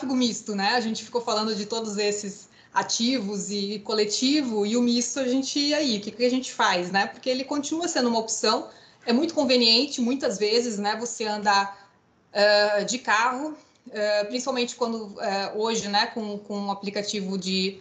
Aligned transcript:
tráfego 0.00 0.16
misto, 0.16 0.54
né? 0.54 0.74
A 0.74 0.80
gente 0.80 1.04
ficou 1.04 1.20
falando 1.20 1.54
de 1.54 1.66
todos 1.66 1.98
esses 1.98 2.48
ativos 2.72 3.50
e 3.50 3.80
coletivo, 3.80 4.64
e 4.64 4.76
o 4.76 4.82
misto 4.82 5.20
a 5.20 5.28
gente, 5.28 5.74
aí, 5.74 5.98
o 5.98 6.00
que, 6.00 6.10
que 6.10 6.24
a 6.24 6.30
gente 6.30 6.52
faz, 6.52 6.90
né? 6.90 7.06
Porque 7.06 7.28
ele 7.28 7.44
continua 7.44 7.88
sendo 7.88 8.08
uma 8.08 8.18
opção, 8.18 8.68
é 9.04 9.12
muito 9.12 9.34
conveniente, 9.34 10.00
muitas 10.00 10.38
vezes, 10.38 10.78
né, 10.78 10.96
você 10.96 11.24
andar 11.24 11.90
uh, 12.32 12.84
de 12.84 12.98
carro, 12.98 13.48
uh, 13.48 14.26
principalmente 14.28 14.76
quando 14.76 15.06
uh, 15.06 15.18
hoje, 15.56 15.88
né, 15.88 16.06
com, 16.06 16.38
com 16.38 16.58
um 16.58 16.70
aplicativo 16.70 17.36
de, 17.36 17.78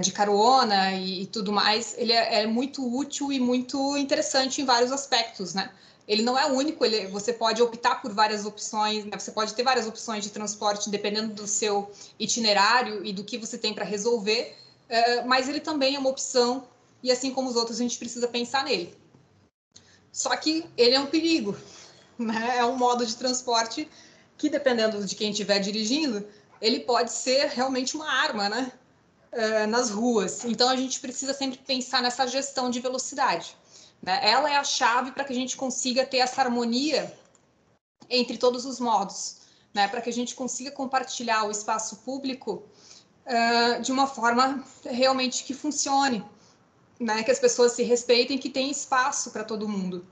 de 0.00 0.12
carona 0.12 0.92
e, 0.92 1.22
e, 1.22 1.26
tudo 1.26 1.52
mais, 1.52 1.96
ele 1.98 2.12
é, 2.12 2.42
é 2.42 2.46
muito 2.46 2.86
útil 2.96 3.32
e 3.32 3.40
muito 3.40 3.96
interessante 3.96 4.62
em 4.62 4.64
vários 4.64 4.92
aspectos, 4.92 5.54
né? 5.54 5.70
Ele 6.06 6.22
não 6.22 6.38
é 6.38 6.46
único, 6.46 6.84
ele, 6.84 7.06
você 7.06 7.32
pode 7.32 7.62
optar 7.62 8.02
por 8.02 8.12
várias 8.12 8.44
opções, 8.44 9.04
né? 9.04 9.18
você 9.18 9.32
pode 9.32 9.54
ter 9.54 9.62
várias 9.62 9.86
opções 9.86 10.22
de 10.22 10.30
transporte 10.30 10.90
dependendo 10.90 11.32
do 11.32 11.46
seu 11.46 11.90
itinerário 12.18 13.04
e 13.04 13.12
do 13.12 13.24
que 13.24 13.38
você 13.38 13.56
tem 13.56 13.72
para 13.72 13.84
resolver, 13.84 14.54
uh, 14.88 15.26
mas 15.26 15.48
ele 15.48 15.60
também 15.60 15.96
é 15.96 15.98
uma 15.98 16.10
opção 16.10 16.68
e 17.02 17.10
assim 17.10 17.32
como 17.32 17.48
os 17.48 17.56
outros 17.56 17.78
a 17.78 17.82
gente 17.82 17.98
precisa 17.98 18.28
pensar 18.28 18.64
nele. 18.64 18.94
Só 20.12 20.36
que 20.36 20.66
ele 20.76 20.94
é 20.94 21.00
um 21.00 21.06
perigo, 21.06 21.56
né? 22.18 22.58
é 22.58 22.64
um 22.64 22.76
modo 22.76 23.04
de 23.06 23.16
transporte 23.16 23.88
que 24.36 24.50
dependendo 24.50 25.04
de 25.04 25.14
quem 25.14 25.30
estiver 25.30 25.58
dirigindo, 25.58 26.26
ele 26.60 26.80
pode 26.80 27.12
ser 27.12 27.48
realmente 27.48 27.96
uma 27.96 28.10
arma, 28.10 28.48
né? 28.48 28.72
Uh, 29.32 29.66
nas 29.66 29.90
ruas. 29.90 30.44
Então 30.44 30.68
a 30.68 30.76
gente 30.76 31.00
precisa 31.00 31.34
sempre 31.34 31.58
pensar 31.58 32.00
nessa 32.00 32.26
gestão 32.26 32.70
de 32.70 32.78
velocidade. 32.78 33.56
Né? 34.04 34.20
Ela 34.22 34.50
é 34.50 34.56
a 34.56 34.64
chave 34.64 35.12
para 35.12 35.24
que 35.24 35.32
a 35.32 35.36
gente 35.36 35.56
consiga 35.56 36.04
ter 36.04 36.18
essa 36.18 36.42
harmonia 36.42 37.12
entre 38.10 38.36
todos 38.36 38.66
os 38.66 38.78
modos, 38.78 39.38
né? 39.72 39.88
para 39.88 40.02
que 40.02 40.10
a 40.10 40.12
gente 40.12 40.34
consiga 40.34 40.70
compartilhar 40.70 41.44
o 41.44 41.50
espaço 41.50 41.96
público 41.98 42.62
uh, 43.24 43.80
de 43.80 43.90
uma 43.90 44.06
forma 44.06 44.62
realmente 44.84 45.42
que 45.44 45.54
funcione, 45.54 46.22
né? 47.00 47.22
que 47.22 47.30
as 47.30 47.38
pessoas 47.38 47.72
se 47.72 47.82
respeitem, 47.82 48.36
que 48.36 48.50
tem 48.50 48.70
espaço 48.70 49.30
para 49.30 49.42
todo 49.42 49.66
mundo. 49.66 50.06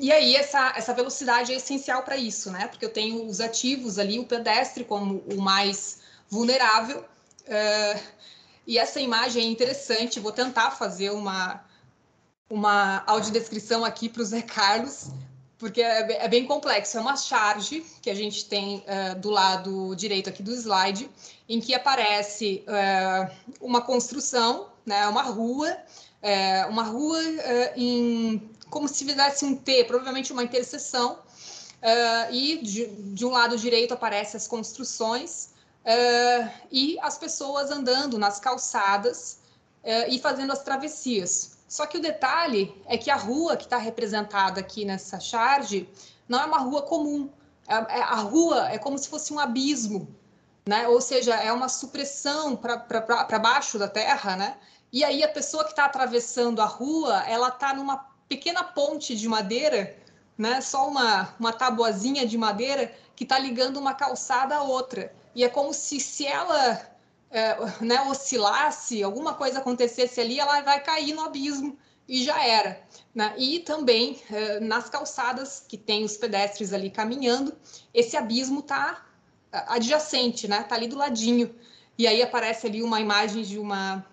E 0.00 0.10
aí, 0.10 0.34
essa, 0.34 0.72
essa 0.74 0.94
velocidade 0.94 1.52
é 1.52 1.56
essencial 1.56 2.02
para 2.02 2.16
isso, 2.16 2.50
né? 2.50 2.66
Porque 2.68 2.86
eu 2.86 2.90
tenho 2.90 3.26
os 3.26 3.38
ativos 3.38 3.98
ali, 3.98 4.18
o 4.18 4.24
pedestre 4.24 4.82
como 4.82 5.18
o 5.30 5.42
mais 5.42 6.00
vulnerável. 6.26 7.04
Uh, 7.42 8.00
e 8.66 8.78
essa 8.78 8.98
imagem 8.98 9.44
é 9.44 9.46
interessante, 9.46 10.18
vou 10.18 10.32
tentar 10.32 10.70
fazer 10.70 11.10
uma, 11.10 11.62
uma 12.50 13.04
audiodescrição 13.06 13.84
aqui 13.84 14.08
para 14.08 14.22
o 14.22 14.24
Zé 14.24 14.42
Carlos, 14.42 15.10
porque 15.56 15.80
é, 15.80 16.24
é, 16.24 16.28
bem 16.28 16.46
complexo. 16.46 16.98
É 16.98 17.00
uma 17.00 17.16
charge 17.16 17.86
que 18.02 18.10
a 18.10 18.14
gente 18.14 18.46
tem 18.46 18.78
uh, 18.78 19.18
do 19.20 19.30
lado 19.30 19.94
direito 19.94 20.28
aqui 20.28 20.42
do 20.42 20.52
slide, 20.52 21.08
em 21.48 21.60
que 21.60 21.72
aparece 21.74 22.64
uh, 22.66 23.30
uma 23.60 23.80
construção, 23.82 24.68
né, 24.84 25.06
uma 25.06 25.22
rua, 25.22 25.70
uh, 25.70 26.70
uma 26.70 26.82
rua 26.82 27.20
em 27.76 28.50
como 28.68 28.88
se 28.88 29.04
fizesse 29.04 29.44
um 29.44 29.54
T, 29.56 29.84
provavelmente 29.84 30.32
uma 30.32 30.44
interseção, 30.44 31.18
e 32.30 32.58
de, 32.62 32.86
de, 32.86 33.26
um 33.26 33.30
lado 33.30 33.58
direito 33.58 33.92
aparecem 33.92 34.36
as 34.36 34.46
construções 34.46 35.48
e 36.70 36.96
as 37.00 37.18
pessoas 37.18 37.72
andando 37.72 38.16
nas 38.16 38.38
calçadas 38.38 39.38
e 40.08 40.20
fazendo 40.20 40.52
as 40.52 40.62
travessias. 40.62 41.58
Só 41.70 41.86
que 41.86 41.98
o 41.98 42.02
detalhe 42.02 42.74
é 42.84 42.98
que 42.98 43.12
a 43.12 43.14
rua 43.14 43.56
que 43.56 43.62
está 43.62 43.76
representada 43.76 44.58
aqui 44.58 44.84
nessa 44.84 45.20
charge 45.20 45.88
não 46.28 46.40
é 46.40 46.44
uma 46.44 46.58
rua 46.58 46.82
comum. 46.82 47.30
A, 47.68 47.76
é, 47.76 47.98
é, 48.00 48.02
a 48.02 48.16
rua 48.16 48.68
é 48.70 48.76
como 48.76 48.98
se 48.98 49.08
fosse 49.08 49.32
um 49.32 49.38
abismo, 49.38 50.12
né? 50.66 50.88
Ou 50.88 51.00
seja, 51.00 51.36
é 51.36 51.52
uma 51.52 51.68
supressão 51.68 52.56
para 52.56 53.38
baixo 53.38 53.78
da 53.78 53.86
terra, 53.86 54.34
né? 54.34 54.56
E 54.92 55.04
aí 55.04 55.22
a 55.22 55.28
pessoa 55.28 55.62
que 55.62 55.70
está 55.70 55.84
atravessando 55.84 56.60
a 56.60 56.64
rua, 56.64 57.22
ela 57.28 57.50
está 57.50 57.72
numa 57.72 57.98
pequena 58.28 58.64
ponte 58.64 59.14
de 59.14 59.28
madeira, 59.28 59.96
né? 60.36 60.60
Só 60.60 60.88
uma, 60.88 61.32
uma 61.38 61.52
tabuazinha 61.52 62.26
de 62.26 62.36
madeira 62.36 62.92
que 63.14 63.22
está 63.22 63.38
ligando 63.38 63.76
uma 63.76 63.94
calçada 63.94 64.56
à 64.56 64.62
outra. 64.64 65.14
E 65.36 65.44
é 65.44 65.48
como 65.48 65.72
se, 65.72 66.00
se 66.00 66.26
ela 66.26 66.89
é, 67.30 67.56
né, 67.80 68.00
oscilasse, 68.02 69.02
alguma 69.02 69.34
coisa 69.34 69.58
acontecesse 69.58 70.20
ali, 70.20 70.40
ela 70.40 70.60
vai 70.62 70.82
cair 70.82 71.12
no 71.14 71.22
abismo 71.22 71.78
e 72.08 72.24
já 72.24 72.44
era. 72.44 72.82
Né? 73.14 73.34
E 73.38 73.60
também 73.60 74.20
é, 74.30 74.60
nas 74.60 74.88
calçadas 74.88 75.64
que 75.66 75.78
tem 75.78 76.04
os 76.04 76.16
pedestres 76.16 76.72
ali 76.72 76.90
caminhando, 76.90 77.56
esse 77.94 78.16
abismo 78.16 78.60
está 78.60 79.06
adjacente, 79.52 80.46
né? 80.46 80.62
Tá 80.62 80.76
ali 80.76 80.86
do 80.86 80.96
ladinho. 80.96 81.54
E 81.98 82.06
aí 82.06 82.22
aparece 82.22 82.66
ali 82.66 82.82
uma 82.82 83.00
imagem 83.00 83.42
de 83.42 83.58
uma 83.58 84.06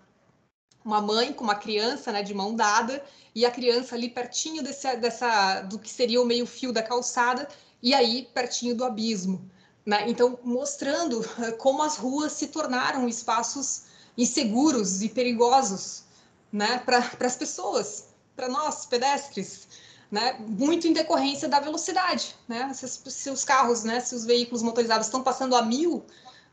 uma 0.83 1.01
mãe 1.01 1.33
com 1.33 1.43
uma 1.43 1.55
criança, 1.55 2.13
né, 2.13 2.23
de 2.23 2.33
mão 2.33 2.55
dada, 2.55 3.03
e 3.35 3.45
a 3.45 3.51
criança 3.51 3.93
ali 3.93 4.07
pertinho 4.07 4.63
desse, 4.63 4.95
dessa 4.95 5.59
do 5.61 5.77
que 5.77 5.89
seria 5.89 6.21
o 6.21 6.25
meio 6.25 6.45
fio 6.45 6.71
da 6.71 6.81
calçada, 6.81 7.45
e 7.83 7.93
aí 7.93 8.29
pertinho 8.33 8.73
do 8.73 8.85
abismo. 8.85 9.51
Né? 9.87 10.03
Então, 10.09 10.37
mostrando 10.43 11.25
eh, 11.39 11.51
como 11.53 11.81
as 11.81 11.95
ruas 11.95 12.33
se 12.33 12.47
tornaram 12.47 13.07
espaços 13.07 13.83
inseguros 14.17 15.01
e 15.01 15.07
perigosos 15.07 16.03
né? 16.51 16.79
para 16.79 17.25
as 17.25 17.37
pessoas, 17.37 18.09
para 18.35 18.49
nós, 18.49 18.85
pedestres. 18.85 19.65
Né? 20.11 20.35
Muito 20.39 20.87
em 20.87 20.91
decorrência 20.91 21.47
da 21.47 21.61
velocidade. 21.61 22.35
Né? 22.49 22.73
Se, 22.73 22.85
se, 22.85 23.29
os 23.29 23.45
carros, 23.45 23.85
né? 23.85 24.01
se 24.01 24.13
os 24.13 24.25
veículos 24.25 24.61
motorizados 24.61 25.07
estão 25.07 25.23
passando 25.23 25.55
a 25.55 25.61
mil, 25.61 26.03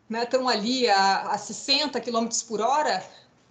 né? 0.09 0.23
estão 0.23 0.49
ali 0.49 0.89
a, 0.89 1.33
a 1.33 1.37
60 1.37 2.01
km 2.01 2.29
por 2.47 2.61
hora, 2.61 3.05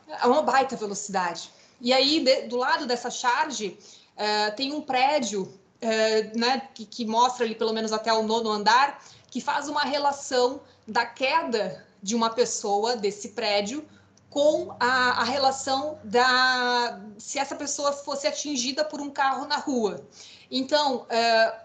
é 0.08 0.26
uma 0.26 0.44
baita 0.44 0.78
velocidade. 0.78 1.52
E 1.82 1.92
aí, 1.92 2.24
de, 2.24 2.44
do 2.44 2.56
lado 2.56 2.88
dessa 2.88 3.12
charge, 3.12 3.78
uh, 4.16 4.56
tem 4.56 4.72
um 4.72 4.82
prédio 4.82 5.42
uh, 5.42 6.40
né, 6.40 6.70
que, 6.74 6.86
que, 6.86 7.06
mostra 7.06 7.46
ali 7.46 7.54
pelo 7.54 7.74
menos 7.74 7.92
até 7.92 8.14
o 8.14 8.24
nono 8.24 8.50
andar, 8.50 9.04
que 9.34 9.42
faz 9.42 9.68
uma 9.68 9.82
relação 9.82 10.62
da 10.88 11.08
queda 11.08 11.84
de 12.04 12.14
uma 12.14 12.30
pessoa 12.30 12.96
desse 12.96 13.30
prédio 13.30 13.84
com 14.30 14.76
a, 14.80 15.22
a, 15.22 15.24
relação 15.24 15.98
da 16.04 17.02
se 17.18 17.40
essa 17.40 17.56
pessoa 17.56 17.94
fosse 17.94 18.28
atingida 18.28 18.86
por 18.86 19.02
um 19.02 19.10
carro 19.10 19.48
na 19.48 19.58
rua. 19.58 20.08
Então, 20.52 20.98
uh, 20.98 21.08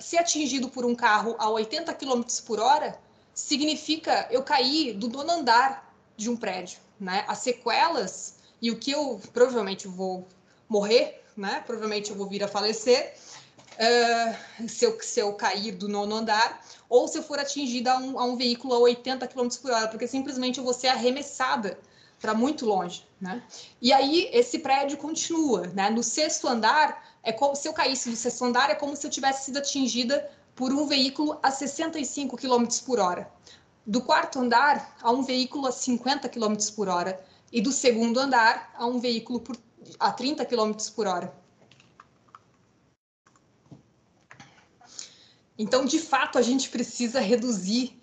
se 0.00 0.16
atingido 0.16 0.70
por 0.70 0.86
um 0.86 0.94
carro 0.94 1.36
a 1.38 1.50
80 1.50 1.92
km 1.92 2.22
por 2.46 2.58
hora, 2.58 2.98
significa 3.34 4.26
eu 4.30 4.42
cair 4.42 4.94
do 4.94 5.06
nono 5.06 5.30
andar 5.30 5.94
de 6.16 6.30
um 6.30 6.36
prédio. 6.38 6.78
Né? 6.98 7.22
As 7.28 7.36
sequelas 7.40 8.36
e 8.62 8.70
o 8.70 8.78
que 8.78 8.92
eu 8.92 9.20
provavelmente 9.34 9.86
vou 9.86 10.26
morrer, 10.66 11.22
né? 11.36 11.62
provavelmente 11.66 12.12
eu 12.12 12.16
vou 12.16 12.26
vir 12.26 12.42
a 12.42 12.48
falecer, 12.48 13.14
uh, 13.78 14.69
se, 14.69 14.84
eu, 14.84 14.99
se 15.00 15.21
eu 15.21 15.33
cair 15.34 15.72
do 15.72 15.89
nono 15.89 16.16
andar, 16.16 16.65
ou 16.89 17.06
se 17.06 17.19
eu 17.19 17.22
for 17.22 17.39
atingida 17.39 17.93
a 17.93 17.99
um, 17.99 18.19
a 18.19 18.25
um 18.25 18.37
veículo 18.37 18.75
a 18.75 18.78
80 18.78 19.27
km 19.28 19.49
por 19.62 19.71
hora, 19.71 19.89
porque 19.89 20.06
simplesmente 20.06 20.59
eu 20.59 20.65
vou 20.65 20.75
ser 20.75 20.89
arremessada 20.89 21.78
para 22.21 22.34
muito 22.34 22.66
longe, 22.66 23.06
né? 23.21 23.43
E 23.81 23.93
aí 23.93 24.28
esse 24.33 24.59
prédio 24.59 24.99
continua, 24.99 25.69
né? 25.69 25.89
No 25.89 26.03
sexto 26.03 26.49
andar 26.49 27.16
é 27.22 27.33
como 27.33 27.55
se 27.55 27.69
eu 27.69 27.72
caísse 27.72 28.11
do 28.11 28.16
sexto 28.16 28.44
andar 28.44 28.71
é 28.71 28.75
como 28.75 28.97
se 28.97 29.06
eu 29.06 29.11
tivesse 29.11 29.44
sido 29.44 29.59
atingida 29.59 30.28
por 30.56 30.72
um 30.72 30.87
veículo 30.87 31.39
a 31.41 31.50
65 31.50 32.37
km 32.37 32.66
por 32.84 32.99
hora. 32.99 33.31
Do 33.87 34.00
quarto 34.03 34.41
andar 34.41 34.97
a 35.00 35.10
um 35.12 35.22
veículo 35.22 35.69
a 35.69 35.72
50 35.72 36.28
km 36.28 36.56
por 36.75 36.89
hora 36.89 37.25
e 37.53 37.60
do 37.60 37.71
segundo 37.71 38.19
andar 38.19 38.74
a 38.77 38.84
um 38.84 38.98
veículo 38.98 39.41
por, 39.41 39.57
a 40.01 40.10
30 40.10 40.45
km 40.45 40.72
por 40.95 41.07
hora. 41.07 41.33
Então, 45.59 45.84
de 45.84 45.99
fato, 45.99 46.39
a 46.39 46.43
gente 46.43 46.69
precisa 46.69 47.21
reduzir 47.21 47.99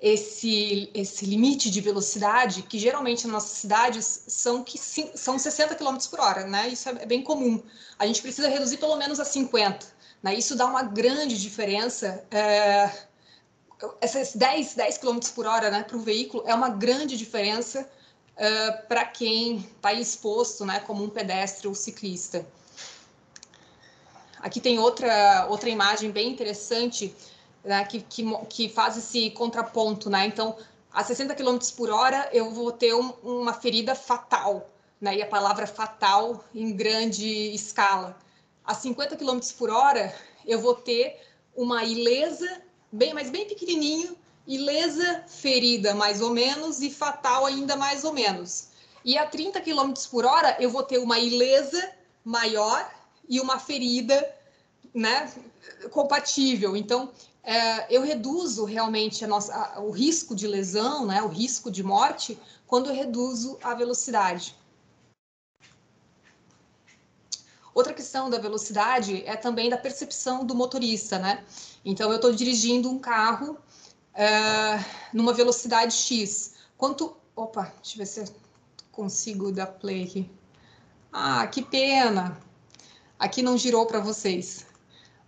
esse, 0.00 0.90
esse 0.94 1.24
limite 1.26 1.70
de 1.70 1.80
velocidade, 1.80 2.62
que 2.62 2.78
geralmente 2.78 3.24
nas 3.24 3.32
nossas 3.32 3.58
cidades 3.58 4.24
são, 4.26 4.62
que, 4.64 4.78
são 4.78 5.38
60 5.38 5.74
km 5.74 5.96
por 6.10 6.20
hora, 6.20 6.44
né? 6.46 6.68
Isso 6.68 6.88
é, 6.88 6.92
é 7.02 7.06
bem 7.06 7.22
comum. 7.22 7.62
A 7.98 8.06
gente 8.06 8.20
precisa 8.20 8.48
reduzir 8.48 8.78
pelo 8.78 8.96
menos 8.96 9.20
a 9.20 9.24
50. 9.24 9.86
Né? 10.22 10.34
Isso 10.34 10.56
dá 10.56 10.66
uma 10.66 10.82
grande 10.82 11.40
diferença. 11.40 12.24
É, 12.30 12.90
essas 14.00 14.34
10, 14.34 14.74
10 14.74 14.98
km 14.98 15.18
por 15.34 15.46
hora 15.46 15.70
né, 15.70 15.82
para 15.82 15.96
o 15.96 16.00
veículo 16.00 16.44
é 16.46 16.54
uma 16.54 16.68
grande 16.68 17.16
diferença 17.16 17.88
é, 18.36 18.70
para 18.70 19.04
quem 19.04 19.58
está 19.58 19.92
exposto 19.92 20.64
né, 20.64 20.80
como 20.80 21.04
um 21.04 21.10
pedestre 21.10 21.66
ou 21.68 21.74
ciclista. 21.74 22.46
Aqui 24.42 24.60
tem 24.60 24.76
outra, 24.80 25.46
outra 25.48 25.70
imagem 25.70 26.10
bem 26.10 26.28
interessante 26.28 27.14
né, 27.64 27.84
que, 27.84 28.00
que, 28.00 28.24
que 28.48 28.68
faz 28.68 28.96
esse 28.96 29.30
contraponto. 29.30 30.10
Né? 30.10 30.26
Então, 30.26 30.56
a 30.92 31.04
60 31.04 31.32
km 31.36 31.58
por 31.76 31.90
hora 31.90 32.28
eu 32.32 32.50
vou 32.50 32.72
ter 32.72 32.92
um, 32.92 33.10
uma 33.22 33.54
ferida 33.54 33.94
fatal, 33.94 34.68
né? 35.00 35.16
e 35.16 35.22
a 35.22 35.26
palavra 35.28 35.64
fatal 35.64 36.44
em 36.52 36.72
grande 36.72 37.54
escala. 37.54 38.18
A 38.64 38.74
50 38.74 39.16
km 39.16 39.38
por 39.56 39.70
hora 39.70 40.12
eu 40.44 40.60
vou 40.60 40.74
ter 40.74 41.20
uma 41.54 41.84
ilesa, 41.84 42.62
bem, 42.90 43.14
mas 43.14 43.30
bem 43.30 43.46
pequenininho, 43.46 44.16
ilesa, 44.44 45.24
ferida 45.28 45.94
mais 45.94 46.20
ou 46.20 46.30
menos 46.30 46.80
e 46.80 46.90
fatal 46.90 47.46
ainda 47.46 47.76
mais 47.76 48.02
ou 48.02 48.12
menos. 48.12 48.70
E 49.04 49.16
a 49.16 49.24
30 49.24 49.60
km 49.60 49.92
por 50.10 50.24
hora 50.24 50.56
eu 50.58 50.68
vou 50.68 50.82
ter 50.82 50.98
uma 50.98 51.20
ilesa 51.20 51.92
maior 52.24 52.88
e 53.32 53.40
uma 53.40 53.58
ferida 53.58 54.30
né, 54.92 55.32
compatível. 55.90 56.76
Então, 56.76 57.10
é, 57.42 57.86
eu 57.88 58.02
reduzo 58.02 58.66
realmente 58.66 59.24
a 59.24 59.26
nossa, 59.26 59.54
a, 59.54 59.80
o 59.80 59.90
risco 59.90 60.34
de 60.34 60.46
lesão, 60.46 61.06
né, 61.06 61.22
o 61.22 61.28
risco 61.28 61.70
de 61.70 61.82
morte, 61.82 62.38
quando 62.66 62.90
eu 62.90 62.94
reduzo 62.94 63.58
a 63.62 63.72
velocidade. 63.74 64.54
Outra 67.74 67.94
questão 67.94 68.28
da 68.28 68.38
velocidade 68.38 69.22
é 69.24 69.34
também 69.34 69.70
da 69.70 69.78
percepção 69.78 70.44
do 70.44 70.54
motorista, 70.54 71.18
né? 71.18 71.42
Então, 71.82 72.10
eu 72.10 72.16
estou 72.16 72.34
dirigindo 72.34 72.90
um 72.90 72.98
carro 72.98 73.56
é, 74.12 74.78
numa 75.10 75.32
velocidade 75.32 75.94
X. 75.94 76.56
Quanto. 76.76 77.16
Opa, 77.34 77.72
deixa 77.82 77.94
eu 77.94 77.98
ver 77.98 78.06
se 78.06 78.20
eu 78.20 78.26
consigo 78.92 79.50
dar 79.50 79.68
play 79.68 80.04
aqui. 80.04 80.30
Ah, 81.10 81.46
que 81.46 81.62
pena! 81.62 82.51
Aqui 83.22 83.40
não 83.40 83.56
girou 83.56 83.86
para 83.86 84.00
vocês. 84.00 84.66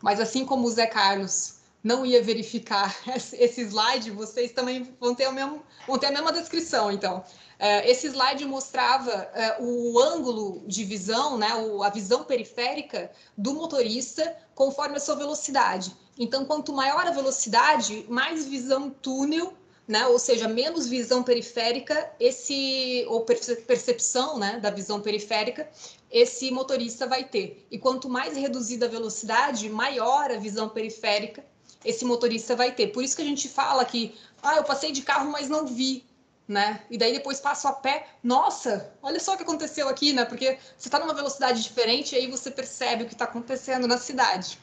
Mas 0.03 0.19
assim 0.19 0.45
como 0.45 0.67
o 0.67 0.71
Zé 0.71 0.85
Carlos 0.85 1.59
não 1.81 2.05
ia 2.05 2.21
verificar 2.21 2.93
esse 3.07 3.61
slide, 3.61 4.11
vocês 4.11 4.51
também 4.51 4.93
vão 4.99 5.15
ter, 5.15 5.31
mesmo, 5.31 5.63
vão 5.87 5.97
ter 5.97 6.07
a 6.07 6.11
mesma 6.11 6.33
descrição, 6.33 6.91
então. 6.91 7.25
É, 7.57 7.89
esse 7.89 8.09
slide 8.09 8.45
mostrava 8.47 9.13
é, 9.13 9.59
o 9.61 9.97
ângulo 10.01 10.65
de 10.67 10.83
visão, 10.83 11.39
né, 11.39 11.51
a 11.85 11.89
visão 11.89 12.25
periférica 12.25 13.13
do 13.39 13.55
motorista 13.55 14.37
conforme 14.57 14.97
a 14.97 15.01
sua 15.01 15.15
velocidade. 15.15 15.95
Então, 16.19 16.45
quanto 16.45 16.73
maior 16.73 17.07
a 17.07 17.13
velocidade, 17.13 18.05
mais 18.09 18.45
visão 18.45 18.91
túnel, 18.91 19.55
né, 19.87 20.05
ou 20.09 20.19
seja, 20.19 20.49
menos 20.49 20.89
visão 20.89 21.23
periférica, 21.23 22.11
esse 22.19 23.05
ou 23.09 23.25
percepção, 23.25 24.37
né, 24.37 24.59
da 24.59 24.71
visão 24.71 25.01
periférica, 25.01 25.71
esse 26.15 26.49
motorista 26.53 27.09
vai 27.09 27.25
ter. 27.25 27.67
E 27.69 27.77
quanto 27.77 28.09
mais 28.09 28.37
reduzida 28.37 28.87
a 28.87 28.89
velocidade, 28.89 29.69
maior 29.69 30.31
a 30.31 30.39
visão 30.39 30.69
periférica 30.69 31.45
esse 31.85 32.05
motorista 32.05 32.57
vai 32.57 32.73
ter. 32.73 32.89
Por 32.89 33.03
isso 33.05 33.17
que 33.17 33.23
a 33.23 33.27
gente 33.27 33.49
fala 33.49 33.85
que, 33.85 34.15
ah, 34.43 34.57
eu 34.57 34.65
passei 34.65 34.91
de 34.91 35.03
carro, 35.03 35.31
mas 35.31 35.49
não 35.49 35.67
vi, 35.67 36.05
né? 36.49 36.83
E 36.89 36.97
daí 36.97 37.13
depois 37.13 37.41
passo 37.41 37.69
a 37.69 37.73
pé, 37.73 38.09
nossa, 38.23 38.95
olha 39.03 39.21
só 39.21 39.35
o 39.35 39.37
que 39.37 39.43
aconteceu 39.43 39.89
aqui, 39.89 40.13
né? 40.13 40.25
Porque 40.25 40.59
você 40.79 40.89
está 40.89 40.99
numa 40.99 41.13
velocidade 41.13 41.63
diferente 41.63 42.15
aí 42.15 42.27
você 42.31 42.51
percebe 42.51 43.03
o 43.03 43.07
que 43.07 43.13
está 43.13 43.27
acontecendo 43.27 43.87
na 43.87 43.99
cidade. 43.99 44.59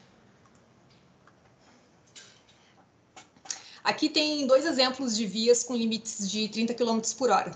Aqui 3.83 4.09
tem 4.09 4.47
dois 4.47 4.65
exemplos 4.65 5.15
de 5.15 5.25
vias 5.25 5.63
com 5.63 5.75
limites 5.75 6.29
de 6.29 6.47
30 6.47 6.73
km 6.73 7.01
por 7.17 7.29
hora. 7.29 7.51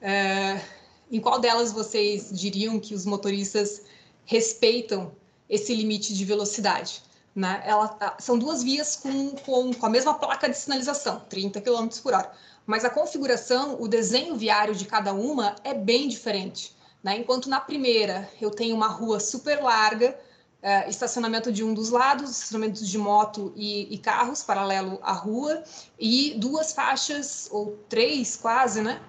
É, 0.00 0.60
em 1.10 1.20
qual 1.20 1.40
delas 1.40 1.72
vocês 1.72 2.30
diriam 2.30 2.78
que 2.78 2.94
os 2.94 3.06
motoristas 3.06 3.82
respeitam 4.24 5.12
esse 5.48 5.74
limite 5.74 6.14
de 6.14 6.24
velocidade? 6.24 7.02
Né? 7.34 7.62
Ela, 7.64 8.16
são 8.18 8.38
duas 8.38 8.62
vias 8.62 8.96
com, 8.96 9.30
com, 9.30 9.72
com 9.72 9.86
a 9.86 9.90
mesma 9.90 10.14
placa 10.14 10.48
de 10.48 10.56
sinalização, 10.56 11.20
30 11.28 11.60
km 11.60 11.88
por 12.02 12.12
hora. 12.12 12.32
Mas 12.66 12.84
a 12.84 12.90
configuração, 12.90 13.80
o 13.80 13.88
desenho 13.88 14.36
viário 14.36 14.74
de 14.74 14.84
cada 14.84 15.14
uma 15.14 15.56
é 15.64 15.72
bem 15.72 16.08
diferente. 16.08 16.76
Né? 17.02 17.16
Enquanto 17.16 17.48
na 17.48 17.60
primeira 17.60 18.28
eu 18.40 18.50
tenho 18.50 18.74
uma 18.74 18.88
rua 18.88 19.20
super 19.20 19.62
larga, 19.62 20.18
é, 20.60 20.88
estacionamento 20.88 21.52
de 21.52 21.62
um 21.62 21.72
dos 21.72 21.90
lados, 21.90 22.30
estacionamento 22.30 22.84
de 22.84 22.98
moto 22.98 23.52
e, 23.54 23.94
e, 23.94 23.98
carros 23.98 24.42
paralelo 24.42 24.98
à 25.02 25.12
rua, 25.12 25.62
e 25.98 26.34
duas 26.36 26.72
faixas, 26.72 27.48
ou 27.50 27.78
três 27.88 28.36
quase, 28.36 28.82
né? 28.82 29.00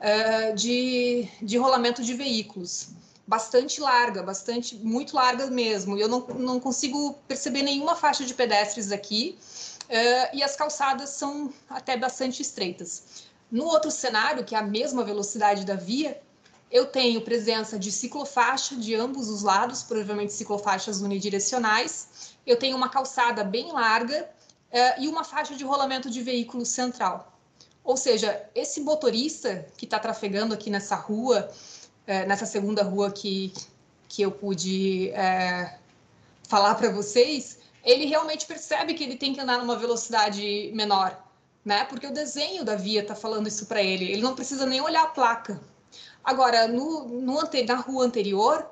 Uh, 0.00 0.54
de, 0.54 1.28
de 1.42 1.56
rolamento 1.58 2.02
de 2.02 2.14
veículos. 2.14 2.88
Bastante 3.26 3.80
larga, 3.80 4.22
bastante, 4.22 4.74
muito 4.76 5.14
larga 5.14 5.46
mesmo. 5.46 5.96
Eu 5.96 6.08
não, 6.08 6.20
não 6.20 6.58
consigo 6.58 7.14
perceber 7.28 7.62
nenhuma 7.62 7.94
faixa 7.94 8.24
de 8.24 8.34
pedestres 8.34 8.90
aqui, 8.90 9.38
uh, 9.84 10.36
e 10.36 10.42
as 10.42 10.56
calçadas 10.56 11.10
são 11.10 11.52
até 11.68 11.96
bastante 11.96 12.42
estreitas. 12.42 13.28
No 13.50 13.64
outro 13.64 13.90
cenário, 13.90 14.44
que 14.44 14.54
é 14.54 14.58
a 14.58 14.62
mesma 14.62 15.04
velocidade 15.04 15.64
da 15.64 15.74
via, 15.74 16.20
eu 16.70 16.86
tenho 16.86 17.20
presença 17.20 17.76
de 17.76 17.90
ciclofaixa 17.90 18.76
de 18.76 18.94
ambos 18.94 19.28
os 19.28 19.42
lados, 19.42 19.82
provavelmente 19.82 20.32
ciclofaixas 20.32 21.00
unidirecionais. 21.00 22.36
Eu 22.46 22.56
tenho 22.56 22.76
uma 22.76 22.88
calçada 22.88 23.42
bem 23.42 23.72
larga 23.72 24.28
uh, 24.72 25.02
e 25.02 25.08
uma 25.08 25.24
faixa 25.24 25.56
de 25.56 25.64
rolamento 25.64 26.08
de 26.08 26.22
veículo 26.22 26.64
central. 26.64 27.39
Ou 27.84 27.96
seja, 27.96 28.48
esse 28.54 28.80
motorista 28.80 29.66
que 29.76 29.84
está 29.84 29.98
trafegando 29.98 30.54
aqui 30.54 30.70
nessa 30.70 30.94
rua, 30.94 31.50
é, 32.06 32.26
nessa 32.26 32.46
segunda 32.46 32.82
rua 32.82 33.10
que, 33.10 33.52
que 34.08 34.22
eu 34.22 34.30
pude 34.30 35.10
é, 35.10 35.78
falar 36.48 36.74
para 36.74 36.90
vocês, 36.90 37.58
ele 37.82 38.06
realmente 38.06 38.46
percebe 38.46 38.94
que 38.94 39.04
ele 39.04 39.16
tem 39.16 39.32
que 39.32 39.40
andar 39.40 39.58
numa 39.58 39.76
velocidade 39.76 40.70
menor, 40.74 41.18
né? 41.64 41.84
Porque 41.84 42.06
o 42.06 42.12
desenho 42.12 42.64
da 42.64 42.76
via 42.76 43.00
está 43.00 43.14
falando 43.14 43.48
isso 43.48 43.66
para 43.66 43.82
ele. 43.82 44.10
Ele 44.10 44.22
não 44.22 44.34
precisa 44.34 44.66
nem 44.66 44.80
olhar 44.80 45.04
a 45.04 45.08
placa. 45.08 45.60
Agora, 46.22 46.68
no, 46.68 47.08
no 47.08 47.40
na 47.66 47.74
rua 47.76 48.04
anterior, 48.04 48.68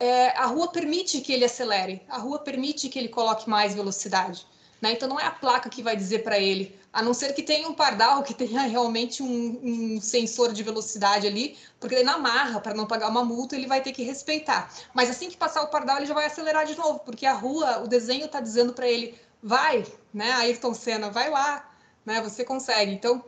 é, 0.00 0.28
a 0.30 0.46
rua 0.46 0.68
permite 0.68 1.20
que 1.20 1.32
ele 1.32 1.44
acelere, 1.44 2.02
a 2.08 2.18
rua 2.18 2.38
permite 2.38 2.88
que 2.88 2.98
ele 2.98 3.08
coloque 3.08 3.48
mais 3.48 3.74
velocidade. 3.74 4.46
Né? 4.80 4.92
Então, 4.92 5.08
não 5.08 5.18
é 5.18 5.24
a 5.26 5.30
placa 5.30 5.68
que 5.68 5.82
vai 5.82 5.96
dizer 5.96 6.22
para 6.22 6.38
ele, 6.38 6.78
a 6.98 7.02
não 7.02 7.14
ser 7.14 7.32
que 7.32 7.44
tenha 7.44 7.68
um 7.68 7.74
pardal 7.74 8.24
que 8.24 8.34
tenha 8.34 8.62
realmente 8.62 9.22
um, 9.22 9.60
um 9.62 10.00
sensor 10.00 10.52
de 10.52 10.64
velocidade 10.64 11.28
ali, 11.28 11.56
porque 11.78 11.94
ele 11.94 12.02
na 12.02 12.18
marra, 12.18 12.60
para 12.60 12.74
não 12.74 12.88
pagar 12.88 13.08
uma 13.08 13.24
multa, 13.24 13.54
ele 13.54 13.68
vai 13.68 13.80
ter 13.80 13.92
que 13.92 14.02
respeitar. 14.02 14.68
Mas 14.92 15.08
assim 15.08 15.30
que 15.30 15.36
passar 15.36 15.62
o 15.62 15.68
pardal, 15.68 15.98
ele 15.98 16.06
já 16.06 16.14
vai 16.14 16.26
acelerar 16.26 16.66
de 16.66 16.76
novo, 16.76 16.98
porque 16.98 17.24
a 17.24 17.34
rua, 17.34 17.78
o 17.84 17.86
desenho 17.86 18.24
está 18.24 18.40
dizendo 18.40 18.72
para 18.72 18.88
ele, 18.88 19.16
vai, 19.40 19.86
né, 20.12 20.32
Ayrton 20.32 20.74
Senna, 20.74 21.08
vai 21.08 21.30
lá, 21.30 21.70
né, 22.04 22.20
você 22.20 22.44
consegue. 22.44 22.90
Então, 22.90 23.24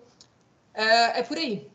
é, 0.75 1.21
é 1.21 1.23
por 1.23 1.39
aí. 1.39 1.71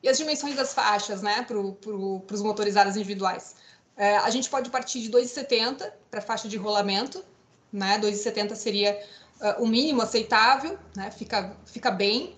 E 0.00 0.08
as 0.08 0.16
dimensões 0.16 0.54
das 0.54 0.72
faixas, 0.72 1.22
né, 1.22 1.42
para 1.42 1.56
pro, 1.56 2.24
os 2.30 2.42
motorizados 2.42 2.94
individuais? 2.94 3.56
É, 3.96 4.16
a 4.18 4.30
gente 4.30 4.48
pode 4.48 4.70
partir 4.70 5.00
de 5.00 5.10
2,70 5.10 5.92
para 6.08 6.20
faixa 6.20 6.48
de 6.48 6.56
rolamento, 6.56 7.24
né? 7.72 7.98
2,70 7.98 8.54
seria 8.54 9.02
uh, 9.42 9.62
o 9.62 9.66
mínimo 9.66 10.00
aceitável, 10.00 10.78
né? 10.96 11.10
Fica, 11.10 11.56
fica 11.66 11.90
bem. 11.90 12.36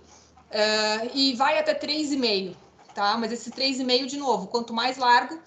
Uh, 0.50 1.11
e 1.12 1.34
vai 1.34 1.58
até 1.58 1.75
3,5, 1.75 2.54
tá? 2.94 3.16
Mas 3.18 3.32
esse 3.32 3.50
3,5, 3.50 4.06
de 4.06 4.16
novo, 4.16 4.46
quanto 4.46 4.73
mais 4.73 4.96
largo, 4.96 5.38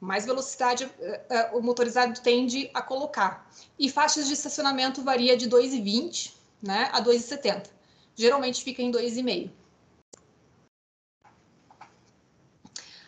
mais 0.00 0.26
velocidade 0.26 0.84
uh, 0.84 1.58
o 1.58 1.62
motorizado 1.62 2.20
tende 2.20 2.70
a 2.74 2.82
colocar. 2.82 3.48
E 3.78 3.90
faixas 3.90 4.26
de 4.26 4.34
estacionamento 4.34 5.02
varia 5.02 5.36
de 5.36 5.48
2,20 5.48 6.32
né, 6.62 6.90
a 6.92 7.02
2,70. 7.02 7.66
Geralmente 8.14 8.62
fica 8.62 8.82
em 8.82 8.90
2,5. 8.90 9.50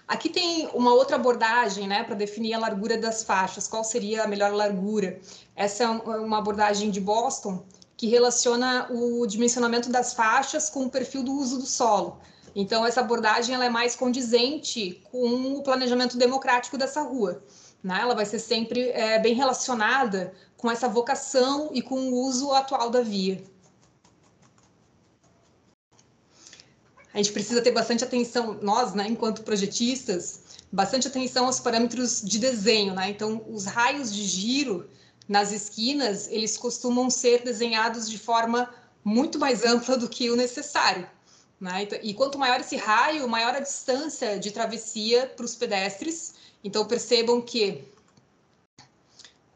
Aqui 0.07 0.31
tem 0.31 0.69
uma 0.69 0.95
outra 0.95 1.17
abordagem, 1.17 1.87
né, 1.87 2.03
para 2.03 2.15
definir 2.15 2.55
a 2.55 2.59
largura 2.59 2.97
das 2.97 3.23
faixas. 3.23 3.69
Qual 3.69 3.85
seria 3.85 4.25
a 4.25 4.27
melhor 4.27 4.53
largura? 4.53 5.21
Essa 5.55 5.85
é 5.85 5.89
uma 5.89 6.39
abordagem 6.39 6.91
de 6.91 6.99
Boston 6.99 7.63
que 7.99 8.07
relaciona 8.07 8.87
o 8.91 9.27
dimensionamento 9.27 9.91
das 9.91 10.15
faixas 10.15 10.71
com 10.71 10.85
o 10.85 10.91
perfil 10.91 11.25
do 11.25 11.33
uso 11.33 11.59
do 11.59 11.67
solo. 11.67 12.21
Então, 12.55 12.87
essa 12.87 13.01
abordagem 13.01 13.57
ela 13.57 13.67
é 13.67 13.69
mais 13.69 13.97
condizente 13.97 15.03
com 15.11 15.57
o 15.57 15.63
planejamento 15.65 16.17
democrático 16.17 16.79
dessa 16.79 17.03
rua. 17.03 17.43
Né? 17.83 17.99
Ela 18.01 18.15
vai 18.15 18.25
ser 18.25 18.39
sempre 18.39 18.91
é, 18.91 19.19
bem 19.19 19.35
relacionada 19.35 20.33
com 20.57 20.71
essa 20.71 20.89
vocação 20.89 21.71
e 21.73 21.83
com 21.83 22.09
o 22.09 22.15
uso 22.15 22.53
atual 22.53 22.89
da 22.89 23.03
via. 23.03 23.43
a 27.13 27.19
gente 27.19 27.33
precisa 27.33 27.61
ter 27.61 27.73
bastante 27.73 28.05
atenção, 28.05 28.59
nós, 28.63 28.95
né, 28.95 29.07
enquanto 29.09 29.43
projetistas, 29.43 30.41
bastante 30.71 31.09
atenção 31.09 31.47
aos 31.47 31.59
parâmetros 31.59 32.23
de 32.23 32.39
desenho, 32.39 32.95
né? 32.95 33.11
Então, 33.11 33.45
os 33.49 33.65
raios 33.65 34.15
de 34.15 34.23
giro 34.23 34.89
nas 35.29 35.53
esquinas, 35.53 36.27
eles 36.29 36.57
costumam 36.57 37.11
ser 37.11 37.43
desenhados 37.45 38.09
de 38.09 38.19
forma 38.19 38.73
muito 39.05 39.39
mais 39.39 39.65
ampla 39.65 39.97
do 39.97 40.09
que 40.09 40.31
o 40.31 40.37
necessário. 40.37 41.09
Né? 41.61 41.83
Então, 41.83 41.99
e 42.03 42.15
quanto 42.15 42.39
maior 42.39 42.61
esse 42.61 42.77
raio, 42.77 43.29
maior 43.29 43.55
a 43.55 43.61
distância 43.61 44.39
de 44.39 44.51
travessia 44.51 45.27
para 45.37 45.45
os 45.45 45.55
pedestres. 45.55 46.35
Então, 46.65 46.85
percebam 46.87 47.41
que 47.43 47.85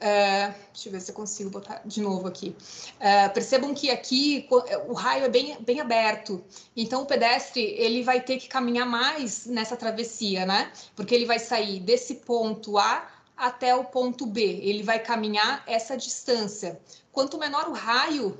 Uh, 0.03 0.53
deixa 0.73 0.89
eu 0.89 0.93
ver 0.93 1.01
se 1.01 1.13
eu 1.13 1.15
consigo 1.15 1.49
botar 1.49 1.81
de 1.85 2.01
novo 2.01 2.27
aqui. 2.27 2.57
Uh, 2.97 3.33
percebam 3.33 3.73
que 3.73 3.89
aqui 3.89 4.49
o 4.89 4.95
raio 4.95 5.25
é 5.27 5.29
bem, 5.29 5.57
bem 5.61 5.79
aberto, 5.79 6.43
então 6.77 7.03
o 7.03 7.07
pedestre 7.07 7.63
ele 7.63 8.03
vai 8.03 8.21
ter 8.21 8.37
que 8.39 8.49
caminhar 8.49 8.85
mais 8.85 9.47
nessa 9.47 9.77
travessia, 9.77 10.45
né? 10.45 10.73
Porque 10.97 11.15
ele 11.15 11.25
vai 11.25 11.39
sair 11.39 11.79
desse 11.79 12.17
ponto 12.17 12.79
A 12.79 13.09
até 13.43 13.75
o 13.75 13.83
ponto 13.83 14.25
B, 14.25 14.41
ele 14.41 14.85
vai 14.85 15.01
caminhar 15.01 15.65
essa 15.67 15.97
distância. 15.97 16.81
Quanto 17.11 17.37
menor 17.37 17.69
o 17.69 17.73
raio, 17.73 18.39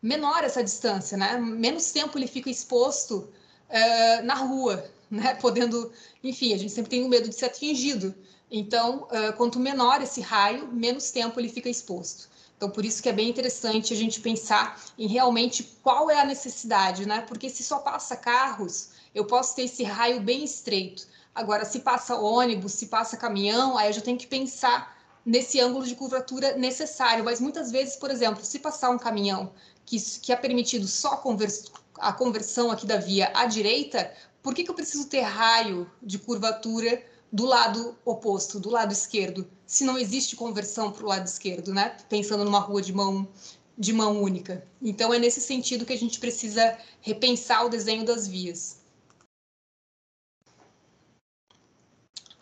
menor 0.00 0.44
essa 0.44 0.62
distância, 0.62 1.18
né? 1.18 1.36
Menos 1.36 1.90
tempo 1.90 2.16
ele 2.16 2.28
fica 2.28 2.48
exposto 2.48 3.28
uh, 3.68 4.22
na 4.22 4.34
rua, 4.34 4.88
né? 5.10 5.34
Podendo, 5.34 5.90
enfim, 6.22 6.54
a 6.54 6.58
gente 6.58 6.72
sempre 6.72 6.90
tem 6.90 7.04
o 7.04 7.08
medo 7.08 7.28
de 7.28 7.34
ser 7.34 7.46
atingido. 7.46 8.14
Então, 8.48 9.08
uh, 9.10 9.36
quanto 9.36 9.58
menor 9.58 10.00
esse 10.00 10.20
raio, 10.20 10.68
menos 10.68 11.10
tempo 11.10 11.40
ele 11.40 11.48
fica 11.48 11.68
exposto. 11.68 12.28
Então, 12.56 12.70
por 12.70 12.84
isso 12.84 13.02
que 13.02 13.08
é 13.08 13.12
bem 13.12 13.28
interessante 13.28 13.92
a 13.92 13.96
gente 13.96 14.20
pensar 14.20 14.80
em 14.96 15.08
realmente 15.08 15.64
qual 15.82 16.08
é 16.08 16.20
a 16.20 16.24
necessidade, 16.24 17.04
né? 17.04 17.20
Porque 17.22 17.50
se 17.50 17.64
só 17.64 17.80
passa 17.80 18.16
carros, 18.16 18.90
eu 19.12 19.24
posso 19.24 19.56
ter 19.56 19.64
esse 19.64 19.82
raio 19.82 20.20
bem 20.20 20.44
estreito. 20.44 21.08
Agora, 21.36 21.66
se 21.66 21.80
passa 21.80 22.16
ônibus, 22.16 22.72
se 22.72 22.86
passa 22.86 23.14
caminhão, 23.14 23.76
aí 23.76 23.90
eu 23.90 23.92
já 23.92 24.00
tenho 24.00 24.16
que 24.16 24.26
pensar 24.26 24.96
nesse 25.22 25.60
ângulo 25.60 25.84
de 25.84 25.94
curvatura 25.94 26.56
necessário. 26.56 27.22
Mas 27.22 27.42
muitas 27.42 27.70
vezes, 27.70 27.94
por 27.94 28.10
exemplo, 28.10 28.42
se 28.42 28.58
passar 28.58 28.88
um 28.88 28.98
caminhão 28.98 29.52
que, 29.84 30.00
que 30.22 30.32
é 30.32 30.36
permitido 30.36 30.88
só 30.88 31.18
convers, 31.18 31.70
a 31.98 32.10
conversão 32.10 32.70
aqui 32.70 32.86
da 32.86 32.96
via 32.96 33.30
à 33.34 33.44
direita, 33.44 34.10
por 34.42 34.54
que, 34.54 34.64
que 34.64 34.70
eu 34.70 34.74
preciso 34.74 35.08
ter 35.08 35.20
raio 35.20 35.90
de 36.02 36.18
curvatura 36.18 37.04
do 37.30 37.44
lado 37.44 37.94
oposto, 38.02 38.58
do 38.58 38.70
lado 38.70 38.92
esquerdo, 38.92 39.46
se 39.66 39.84
não 39.84 39.98
existe 39.98 40.36
conversão 40.36 40.90
para 40.90 41.04
o 41.04 41.08
lado 41.08 41.26
esquerdo, 41.26 41.74
né? 41.74 41.94
Pensando 42.08 42.46
numa 42.46 42.60
rua 42.60 42.80
de 42.80 42.94
mão 42.94 43.28
de 43.76 43.92
mão 43.92 44.22
única. 44.22 44.66
Então 44.80 45.12
é 45.12 45.18
nesse 45.18 45.38
sentido 45.38 45.84
que 45.84 45.92
a 45.92 45.98
gente 45.98 46.18
precisa 46.18 46.78
repensar 47.02 47.66
o 47.66 47.68
desenho 47.68 48.06
das 48.06 48.26
vias. 48.26 48.78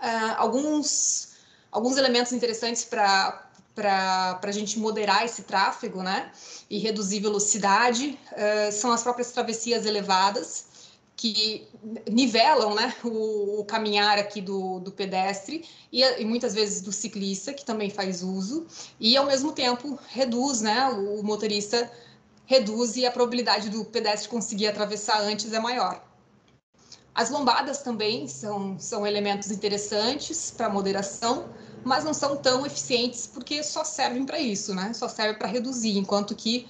Uh, 0.04 0.34
alguns 0.36 1.32
alguns 1.72 1.96
elementos 1.96 2.32
interessantes 2.32 2.84
para 2.84 3.40
para 3.74 4.38
a 4.40 4.52
gente 4.52 4.78
moderar 4.78 5.24
esse 5.24 5.42
tráfego, 5.42 6.00
né, 6.00 6.30
e 6.70 6.78
reduzir 6.78 7.18
velocidade, 7.18 8.16
uh, 8.30 8.70
são 8.70 8.92
as 8.92 9.02
próprias 9.02 9.32
travessias 9.32 9.84
elevadas, 9.84 10.66
que 11.16 11.66
nivelam 12.08 12.74
né, 12.74 12.94
o, 13.02 13.60
o, 13.60 13.64
caminhar 13.64 14.18
aqui 14.18 14.40
do, 14.40 14.78
do 14.80 14.92
pedestre 14.92 15.64
e, 15.90 16.02
e, 16.02 16.24
muitas 16.24 16.54
vezes 16.54 16.82
do 16.82 16.92
ciclista, 16.92 17.52
que 17.52 17.64
também 17.64 17.90
faz 17.90 18.22
uso, 18.22 18.66
e 19.00 19.16
ao 19.16 19.26
mesmo 19.26 19.52
tempo 19.52 19.98
reduz, 20.08 20.60
né, 20.60 20.88
o, 20.90 21.20
o 21.20 21.24
motorista 21.24 21.90
reduz 22.46 22.96
e 22.96 23.06
a 23.06 23.10
probabilidade 23.10 23.70
do 23.70 23.84
pedestre 23.84 24.28
conseguir 24.28 24.66
atravessar 24.68 25.20
antes 25.20 25.52
é 25.52 25.58
maior. 25.58 26.00
As 27.14 27.30
lombadas 27.30 27.78
também 27.78 28.26
são, 28.26 28.76
são 28.78 29.06
elementos 29.06 29.50
interessantes 29.50 30.50
para 30.50 30.68
moderação, 30.68 31.48
mas 31.84 32.02
não 32.02 32.12
são 32.12 32.36
tão 32.36 32.66
eficientes 32.66 33.26
porque 33.26 33.62
só 33.62 33.84
servem 33.84 34.26
para 34.26 34.40
isso, 34.40 34.74
né? 34.74 34.92
Só 34.92 35.08
serve 35.08 35.38
para 35.38 35.46
reduzir, 35.46 35.96
enquanto 35.96 36.34
que 36.34 36.68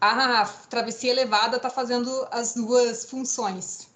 a 0.00 0.44
travessia 0.68 1.12
elevada 1.12 1.56
está 1.56 1.70
fazendo 1.70 2.26
as 2.32 2.54
duas 2.54 3.04
funções. 3.04 3.88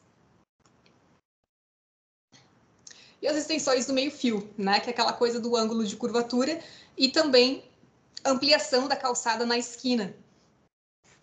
E 3.21 3.27
as 3.27 3.37
extensões 3.37 3.85
do 3.87 3.93
meio-fio, 3.93 4.49
né? 4.57 4.79
Que 4.79 4.91
é 4.91 4.93
aquela 4.93 5.13
coisa 5.13 5.41
do 5.41 5.57
ângulo 5.57 5.85
de 5.85 5.97
curvatura 5.97 6.63
e 6.97 7.09
também 7.09 7.65
ampliação 8.25 8.87
da 8.87 8.97
calçada 8.97 9.45
na 9.45 9.59
esquina. 9.59 10.15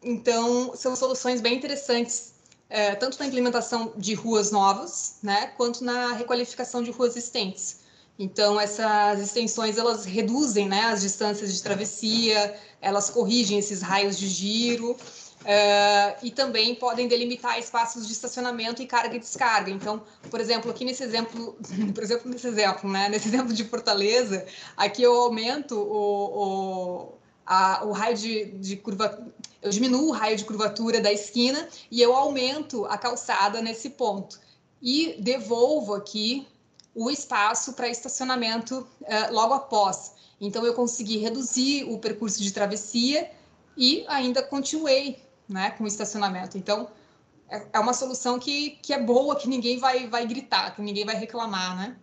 Então, 0.03 0.75
são 0.75 0.95
soluções 0.95 1.41
bem 1.41 1.55
interessantes, 1.55 2.33
é, 2.69 2.95
tanto 2.95 3.19
na 3.19 3.25
implementação 3.25 3.93
de 3.95 4.13
ruas 4.13 4.51
novas, 4.51 5.17
né, 5.23 5.47
quanto 5.57 5.83
na 5.83 6.13
requalificação 6.13 6.83
de 6.83 6.91
ruas 6.91 7.15
existentes. 7.15 7.79
Então, 8.19 8.59
essas 8.59 9.21
extensões, 9.21 9.77
elas 9.77 10.03
reduzem 10.03 10.67
né, 10.67 10.85
as 10.85 11.01
distâncias 11.01 11.53
de 11.53 11.61
travessia, 11.61 12.55
elas 12.81 13.09
corrigem 13.09 13.59
esses 13.59 13.81
raios 13.81 14.17
de 14.17 14.27
giro, 14.27 14.97
uh, 15.47 16.17
e 16.21 16.31
também 16.31 16.75
podem 16.75 17.07
delimitar 17.07 17.59
espaços 17.59 18.07
de 18.07 18.13
estacionamento 18.13 18.81
e 18.81 18.87
carga 18.87 19.15
e 19.15 19.19
descarga. 19.19 19.71
Então, 19.71 20.01
por 20.29 20.39
exemplo, 20.39 20.71
aqui 20.71 20.83
nesse 20.83 21.03
exemplo, 21.03 21.57
por 21.93 22.03
exemplo, 22.03 22.29
nesse 22.29 22.47
exemplo, 22.47 22.89
né, 22.89 23.09
nesse 23.09 23.27
exemplo 23.27 23.53
de 23.53 23.63
Fortaleza, 23.63 24.45
aqui 24.75 25.03
eu 25.03 25.13
aumento 25.15 25.75
o, 25.75 27.05
o, 27.05 27.13
a, 27.45 27.85
o 27.85 27.91
raio 27.91 28.17
de, 28.17 28.45
de 28.53 28.75
curva, 28.77 29.25
eu 29.61 29.69
diminuo 29.69 30.09
o 30.09 30.11
raio 30.11 30.37
de 30.37 30.45
curvatura 30.45 31.01
da 31.01 31.11
esquina 31.11 31.67
e 31.89 32.01
eu 32.01 32.15
aumento 32.15 32.85
a 32.85 32.97
calçada 32.97 33.61
nesse 33.61 33.89
ponto. 33.89 34.39
E 34.81 35.15
devolvo 35.19 35.93
aqui 35.93 36.47
o 36.93 37.09
espaço 37.09 37.73
para 37.73 37.89
estacionamento 37.89 38.87
uh, 39.01 39.33
logo 39.33 39.53
após. 39.53 40.13
Então, 40.39 40.65
eu 40.65 40.73
consegui 40.73 41.17
reduzir 41.17 41.83
o 41.85 41.97
percurso 41.97 42.41
de 42.41 42.51
travessia 42.51 43.31
e 43.75 44.05
ainda 44.07 44.43
continuei 44.43 45.19
né, 45.49 45.71
com 45.71 45.83
o 45.83 45.87
estacionamento. 45.87 46.57
Então, 46.57 46.89
é, 47.49 47.65
é 47.73 47.79
uma 47.79 47.93
solução 47.93 48.37
que, 48.37 48.71
que 48.81 48.93
é 48.93 49.01
boa, 49.01 49.35
que 49.35 49.47
ninguém 49.47 49.79
vai, 49.79 50.07
vai 50.07 50.27
gritar, 50.27 50.75
que 50.75 50.81
ninguém 50.81 51.05
vai 51.05 51.15
reclamar, 51.15 51.75
né? 51.75 51.95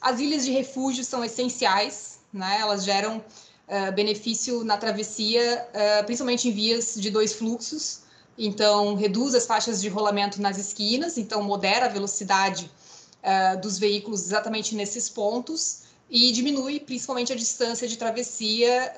As 0.00 0.20
ilhas 0.20 0.44
de 0.44 0.52
refúgio 0.52 1.04
são 1.04 1.24
essenciais, 1.24 2.20
né? 2.32 2.58
Elas 2.60 2.84
geram 2.84 3.24
uh, 3.68 3.92
benefício 3.92 4.64
na 4.64 4.76
travessia, 4.76 5.66
uh, 5.68 6.04
principalmente 6.04 6.48
em 6.48 6.52
vias 6.52 6.94
de 6.96 7.10
dois 7.10 7.34
fluxos, 7.34 8.00
então 8.36 8.94
reduz 8.94 9.34
as 9.34 9.46
faixas 9.46 9.80
de 9.80 9.88
rolamento 9.88 10.40
nas 10.40 10.58
esquinas, 10.58 11.18
então 11.18 11.42
modera 11.42 11.86
a 11.86 11.88
velocidade 11.88 12.70
uh, 13.22 13.60
dos 13.60 13.78
veículos 13.78 14.22
exatamente 14.22 14.74
nesses 14.74 15.08
pontos 15.08 15.82
e 16.10 16.32
diminui 16.32 16.80
principalmente 16.80 17.32
a 17.32 17.36
distância 17.36 17.86
de 17.86 17.98
travessia 17.98 18.94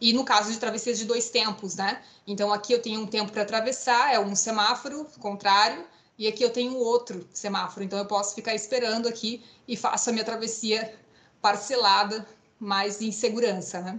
e 0.00 0.14
no 0.14 0.24
caso 0.24 0.50
de 0.50 0.58
travessias 0.58 0.98
de 0.98 1.04
dois 1.04 1.28
tempos, 1.28 1.76
né? 1.76 2.00
Então 2.26 2.50
aqui 2.50 2.72
eu 2.72 2.80
tenho 2.80 3.02
um 3.02 3.06
tempo 3.06 3.30
para 3.30 3.42
atravessar, 3.42 4.14
é 4.14 4.18
um 4.18 4.34
semáforo 4.34 5.06
contrário, 5.18 5.84
e 6.18 6.26
aqui 6.26 6.42
eu 6.42 6.50
tenho 6.50 6.74
outro 6.76 7.28
semáforo, 7.34 7.84
então 7.84 7.98
eu 7.98 8.06
posso 8.06 8.34
ficar 8.34 8.54
esperando 8.54 9.06
aqui 9.06 9.42
e 9.68 9.76
faço 9.76 10.08
a 10.08 10.12
minha 10.12 10.24
travessia 10.24 10.94
parcelada, 11.40 12.26
mas 12.60 13.00
em 13.00 13.10
segurança, 13.10 13.80
né? 13.80 13.98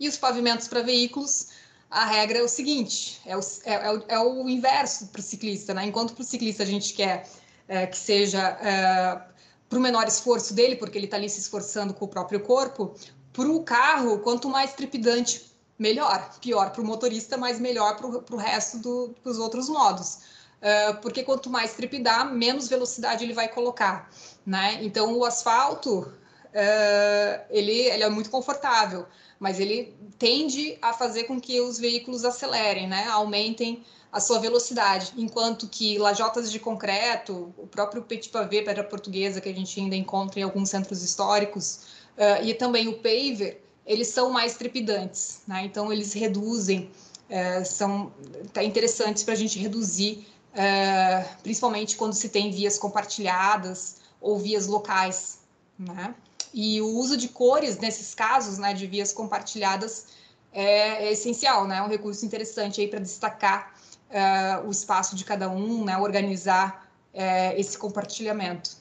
E 0.00 0.08
os 0.08 0.16
pavimentos 0.16 0.66
para 0.66 0.82
veículos, 0.82 1.48
a 1.88 2.04
regra 2.04 2.38
é 2.38 2.42
o 2.42 2.48
seguinte: 2.48 3.20
é 3.24 3.36
o, 3.36 3.40
é, 3.64 3.74
é 3.74 3.92
o, 3.92 4.04
é 4.08 4.18
o 4.18 4.48
inverso 4.48 5.06
para 5.06 5.20
o 5.20 5.22
ciclista, 5.22 5.72
né? 5.72 5.86
Enquanto 5.86 6.14
para 6.14 6.22
o 6.22 6.24
ciclista 6.24 6.64
a 6.64 6.66
gente 6.66 6.92
quer 6.94 7.28
é, 7.68 7.86
que 7.86 7.96
seja 7.96 8.40
é, 8.60 9.22
para 9.68 9.78
o 9.78 9.80
menor 9.80 10.08
esforço 10.08 10.52
dele, 10.52 10.76
porque 10.76 10.98
ele 10.98 11.06
está 11.06 11.16
ali 11.16 11.30
se 11.30 11.40
esforçando 11.40 11.94
com 11.94 12.04
o 12.04 12.08
próprio 12.08 12.40
corpo, 12.40 12.94
para 13.32 13.48
o 13.48 13.62
carro, 13.62 14.18
quanto 14.18 14.48
mais 14.48 14.72
trepidante, 14.72 15.52
melhor. 15.78 16.38
Pior 16.40 16.70
para 16.70 16.82
o 16.82 16.84
motorista, 16.84 17.36
mas 17.36 17.60
melhor 17.60 17.96
para 17.96 18.34
o 18.34 18.38
resto 18.38 18.78
do, 18.78 19.14
dos 19.22 19.38
outros 19.38 19.68
modos. 19.68 20.37
Uh, 20.60 21.00
porque 21.00 21.22
quanto 21.22 21.48
mais 21.48 21.74
trepidar, 21.74 22.32
menos 22.32 22.68
velocidade 22.68 23.24
ele 23.24 23.32
vai 23.32 23.46
colocar, 23.46 24.10
né? 24.44 24.80
Então, 24.82 25.16
o 25.16 25.24
asfalto, 25.24 26.00
uh, 26.00 27.44
ele, 27.48 27.72
ele 27.72 28.02
é 28.02 28.08
muito 28.08 28.28
confortável, 28.28 29.06
mas 29.38 29.60
ele 29.60 29.94
tende 30.18 30.76
a 30.82 30.92
fazer 30.92 31.24
com 31.24 31.40
que 31.40 31.60
os 31.60 31.78
veículos 31.78 32.24
acelerem, 32.24 32.88
né? 32.88 33.06
aumentem 33.08 33.84
a 34.10 34.20
sua 34.20 34.38
velocidade, 34.38 35.12
enquanto 35.16 35.68
que 35.68 35.98
lajotas 35.98 36.50
de 36.50 36.58
concreto, 36.58 37.52
o 37.56 37.66
próprio 37.66 38.02
petit 38.02 38.30
pavé, 38.30 38.62
pedra 38.62 38.82
portuguesa, 38.82 39.40
que 39.40 39.48
a 39.48 39.54
gente 39.54 39.78
ainda 39.78 39.94
encontra 39.94 40.40
em 40.40 40.42
alguns 40.42 40.70
centros 40.70 41.02
históricos, 41.02 41.80
uh, 42.16 42.42
e 42.42 42.54
também 42.54 42.88
o 42.88 42.94
paver, 42.94 43.62
eles 43.86 44.08
são 44.08 44.30
mais 44.30 44.54
trepidantes, 44.56 45.42
né? 45.46 45.62
então 45.64 45.92
eles 45.92 46.14
reduzem, 46.14 46.90
uh, 47.30 47.64
são 47.64 48.12
tá 48.52 48.64
interessantes 48.64 49.22
para 49.22 49.34
a 49.34 49.36
gente 49.36 49.58
reduzir, 49.58 50.26
uh, 50.54 51.42
principalmente 51.42 51.96
quando 51.96 52.12
se 52.12 52.28
tem 52.28 52.50
vias 52.50 52.78
compartilhadas 52.78 53.96
ou 54.20 54.38
vias 54.38 54.66
locais, 54.66 55.40
né? 55.78 56.14
E 56.52 56.80
o 56.80 56.88
uso 56.88 57.16
de 57.16 57.28
cores 57.28 57.78
nesses 57.78 58.14
casos, 58.14 58.58
né, 58.58 58.72
de 58.72 58.86
vias 58.86 59.12
compartilhadas, 59.12 60.06
é, 60.52 61.06
é 61.06 61.12
essencial, 61.12 61.66
né? 61.66 61.76
É 61.76 61.82
um 61.82 61.88
recurso 61.88 62.24
interessante 62.24 62.80
aí 62.80 62.88
para 62.88 63.00
destacar 63.00 63.74
uh, 64.10 64.66
o 64.66 64.70
espaço 64.70 65.14
de 65.14 65.24
cada 65.24 65.48
um, 65.48 65.84
né? 65.84 65.96
Organizar 65.98 66.90
uh, 67.14 67.58
esse 67.58 67.76
compartilhamento. 67.76 68.76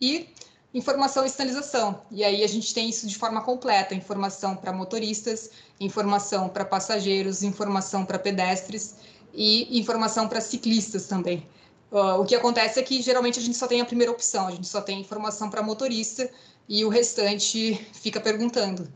E 0.00 0.28
informação 0.74 1.24
e 1.24 1.28
sinalização. 1.28 2.02
E 2.10 2.24
aí 2.24 2.42
a 2.42 2.46
gente 2.46 2.72
tem 2.72 2.88
isso 2.88 3.06
de 3.06 3.16
forma 3.16 3.42
completa: 3.42 3.94
informação 3.94 4.56
para 4.56 4.72
motoristas, 4.72 5.50
informação 5.78 6.48
para 6.48 6.64
passageiros, 6.64 7.42
informação 7.42 8.04
para 8.04 8.18
pedestres 8.18 8.96
e 9.34 9.78
informação 9.78 10.28
para 10.28 10.40
ciclistas 10.40 11.06
também. 11.06 11.46
Uh, 11.90 12.20
o 12.20 12.24
que 12.24 12.34
acontece 12.34 12.80
é 12.80 12.82
que 12.82 13.02
geralmente 13.02 13.38
a 13.38 13.42
gente 13.42 13.56
só 13.56 13.66
tem 13.66 13.80
a 13.80 13.84
primeira 13.84 14.10
opção, 14.10 14.46
a 14.46 14.50
gente 14.50 14.66
só 14.66 14.80
tem 14.80 15.00
informação 15.00 15.50
para 15.50 15.62
motorista 15.62 16.30
e 16.68 16.84
o 16.84 16.88
restante 16.88 17.74
fica 17.92 18.18
perguntando. 18.18 18.90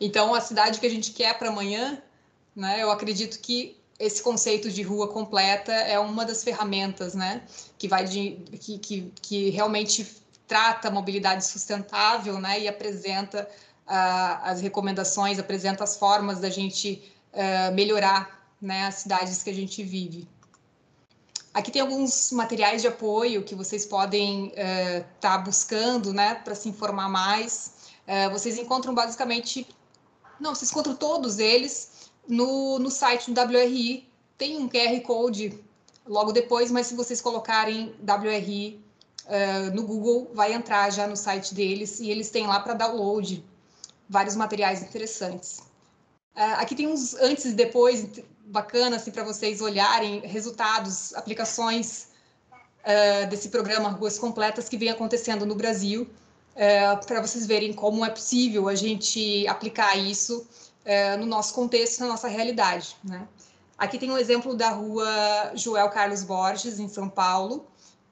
Então, 0.00 0.34
a 0.34 0.40
cidade 0.40 0.78
que 0.78 0.86
a 0.86 0.90
gente 0.90 1.12
quer 1.12 1.36
para 1.38 1.48
amanhã, 1.48 2.00
né, 2.54 2.82
eu 2.82 2.90
acredito 2.90 3.38
que 3.40 3.76
esse 3.98 4.22
conceito 4.22 4.70
de 4.70 4.82
rua 4.82 5.08
completa 5.08 5.72
é 5.72 5.98
uma 5.98 6.24
das 6.24 6.42
ferramentas, 6.42 7.14
né, 7.14 7.42
que 7.78 7.86
vai 7.86 8.04
de, 8.04 8.32
que, 8.60 8.78
que, 8.78 9.12
que 9.22 9.50
realmente 9.50 10.22
trata 10.46 10.88
a 10.88 10.90
mobilidade 10.90 11.44
sustentável, 11.44 12.40
né, 12.40 12.60
e 12.60 12.68
apresenta 12.68 13.48
uh, 13.86 14.40
as 14.42 14.60
recomendações, 14.60 15.38
apresenta 15.38 15.84
as 15.84 15.96
formas 15.96 16.40
da 16.40 16.50
gente 16.50 17.12
uh, 17.32 17.74
melhorar, 17.74 18.46
né, 18.60 18.86
as 18.86 18.96
cidades 18.96 19.42
que 19.42 19.50
a 19.50 19.54
gente 19.54 19.82
vive. 19.82 20.28
Aqui 21.52 21.70
tem 21.70 21.80
alguns 21.80 22.32
materiais 22.32 22.82
de 22.82 22.88
apoio 22.88 23.44
que 23.44 23.54
vocês 23.54 23.86
podem 23.86 24.48
estar 24.48 25.00
uh, 25.00 25.04
tá 25.20 25.38
buscando, 25.38 26.12
né, 26.12 26.34
para 26.34 26.54
se 26.54 26.68
informar 26.68 27.08
mais. 27.08 27.74
vocês 28.32 28.58
encontram 28.58 28.92
basicamente, 28.92 29.64
não, 30.40 30.52
vocês 30.52 30.70
encontram 30.72 30.96
todos 30.96 31.38
eles 31.38 31.93
no, 32.28 32.78
no 32.78 32.90
site 32.90 33.30
do 33.30 33.40
WRI 33.40 34.08
tem 34.36 34.58
um 34.58 34.68
QR 34.68 35.00
Code 35.02 35.58
logo 36.06 36.32
depois, 36.32 36.70
mas 36.70 36.86
se 36.86 36.94
vocês 36.94 37.20
colocarem 37.20 37.94
WRI 38.02 38.80
uh, 39.26 39.32
eh, 39.32 39.70
no 39.70 39.84
Google, 39.84 40.30
vai 40.34 40.52
entrar 40.52 40.90
já 40.90 41.06
no 41.06 41.16
site 41.16 41.54
deles 41.54 42.00
e 42.00 42.10
eles 42.10 42.30
têm 42.30 42.46
lá 42.46 42.60
para 42.60 42.74
download 42.74 43.44
vários 44.08 44.36
materiais 44.36 44.82
interessantes. 44.82 45.60
Uh, 46.36 46.58
aqui 46.58 46.74
tem 46.74 46.86
uns 46.86 47.14
antes 47.14 47.46
e 47.46 47.52
depois 47.52 48.06
bacana 48.46 48.96
assim, 48.96 49.10
para 49.10 49.24
vocês 49.24 49.60
olharem 49.60 50.20
resultados, 50.20 51.14
aplicações 51.14 52.08
uh, 52.80 53.28
desse 53.30 53.48
programa 53.48 53.88
Ruas 53.88 54.18
Completas 54.18 54.68
que 54.68 54.76
vem 54.76 54.90
acontecendo 54.90 55.46
no 55.46 55.54
Brasil, 55.54 56.08
para 57.08 57.20
vocês 57.20 57.46
verem 57.46 57.72
como 57.72 58.04
é 58.04 58.10
possível 58.10 58.68
a 58.68 58.76
gente 58.76 59.44
aplicar 59.48 59.96
isso 59.96 60.46
é, 60.84 61.16
no 61.16 61.26
nosso 61.26 61.54
contexto, 61.54 62.00
na 62.00 62.08
nossa 62.08 62.28
realidade. 62.28 62.96
Né? 63.02 63.26
Aqui 63.78 63.98
tem 63.98 64.10
um 64.10 64.18
exemplo 64.18 64.54
da 64.54 64.70
rua 64.70 65.52
Joel 65.54 65.88
Carlos 65.90 66.22
Borges, 66.22 66.78
em 66.78 66.88
São 66.88 67.08
Paulo. 67.08 67.66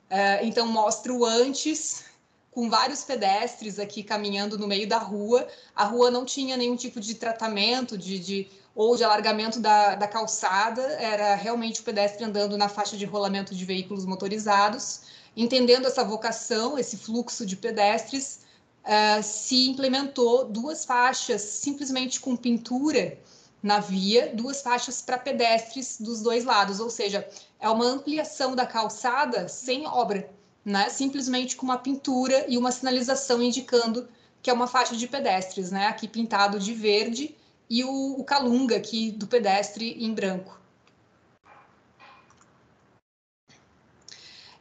É, 0.08 0.44
então, 0.44 0.66
mostra 0.66 1.12
o 1.12 1.24
antes, 1.24 2.04
com 2.50 2.68
vários 2.68 3.02
pedestres 3.02 3.78
aqui 3.78 4.02
caminhando 4.02 4.58
no 4.58 4.66
meio 4.66 4.86
da 4.86 4.98
rua. 4.98 5.46
A 5.74 5.84
rua 5.84 6.10
não 6.10 6.24
tinha 6.24 6.56
nenhum 6.56 6.76
tipo 6.76 7.00
de 7.00 7.14
tratamento 7.14 7.96
de, 7.96 8.18
de 8.18 8.48
ou 8.74 8.96
de 8.96 9.04
alargamento 9.04 9.60
da, 9.60 9.94
da, 9.94 10.08
calçada, 10.08 10.82
era 10.94 11.34
realmente 11.34 11.80
o 11.80 11.84
pedestre 11.84 12.24
andando 12.24 12.56
na 12.56 12.68
faixa 12.68 12.96
de 12.96 13.04
rolamento 13.04 13.54
de 13.54 13.64
veículos 13.64 14.06
motorizados. 14.06 15.02
Entendendo 15.36 15.86
essa 15.86 16.04
vocação, 16.04 16.78
esse 16.78 16.96
fluxo 16.96 17.44
de 17.44 17.56
pedestres, 17.56 18.40
uh, 18.84 19.22
se 19.22 19.68
implementou 19.68 20.44
duas 20.44 20.84
faixas 20.84 21.42
simplesmente 21.42 22.20
com 22.20 22.36
pintura 22.36 23.18
na 23.62 23.78
via, 23.78 24.32
duas 24.34 24.60
faixas 24.60 25.00
para 25.00 25.16
pedestres 25.16 26.00
dos 26.00 26.20
dois 26.20 26.44
lados, 26.44 26.80
ou 26.80 26.90
seja, 26.90 27.26
é 27.60 27.68
uma 27.68 27.84
ampliação 27.84 28.56
da 28.56 28.66
calçada 28.66 29.46
sem 29.46 29.86
obra, 29.86 30.28
né? 30.64 30.88
Simplesmente 30.88 31.56
com 31.56 31.64
uma 31.64 31.78
pintura 31.78 32.44
e 32.48 32.58
uma 32.58 32.72
sinalização 32.72 33.40
indicando 33.40 34.08
que 34.42 34.50
é 34.50 34.52
uma 34.52 34.66
faixa 34.66 34.96
de 34.96 35.06
pedestres, 35.06 35.70
né? 35.70 35.86
Aqui 35.86 36.08
pintado 36.08 36.58
de 36.58 36.74
verde 36.74 37.36
e 37.70 37.84
o, 37.84 38.16
o 38.18 38.24
calunga 38.24 38.76
aqui 38.76 39.12
do 39.12 39.28
pedestre 39.28 39.96
em 40.04 40.12
branco. 40.12 40.60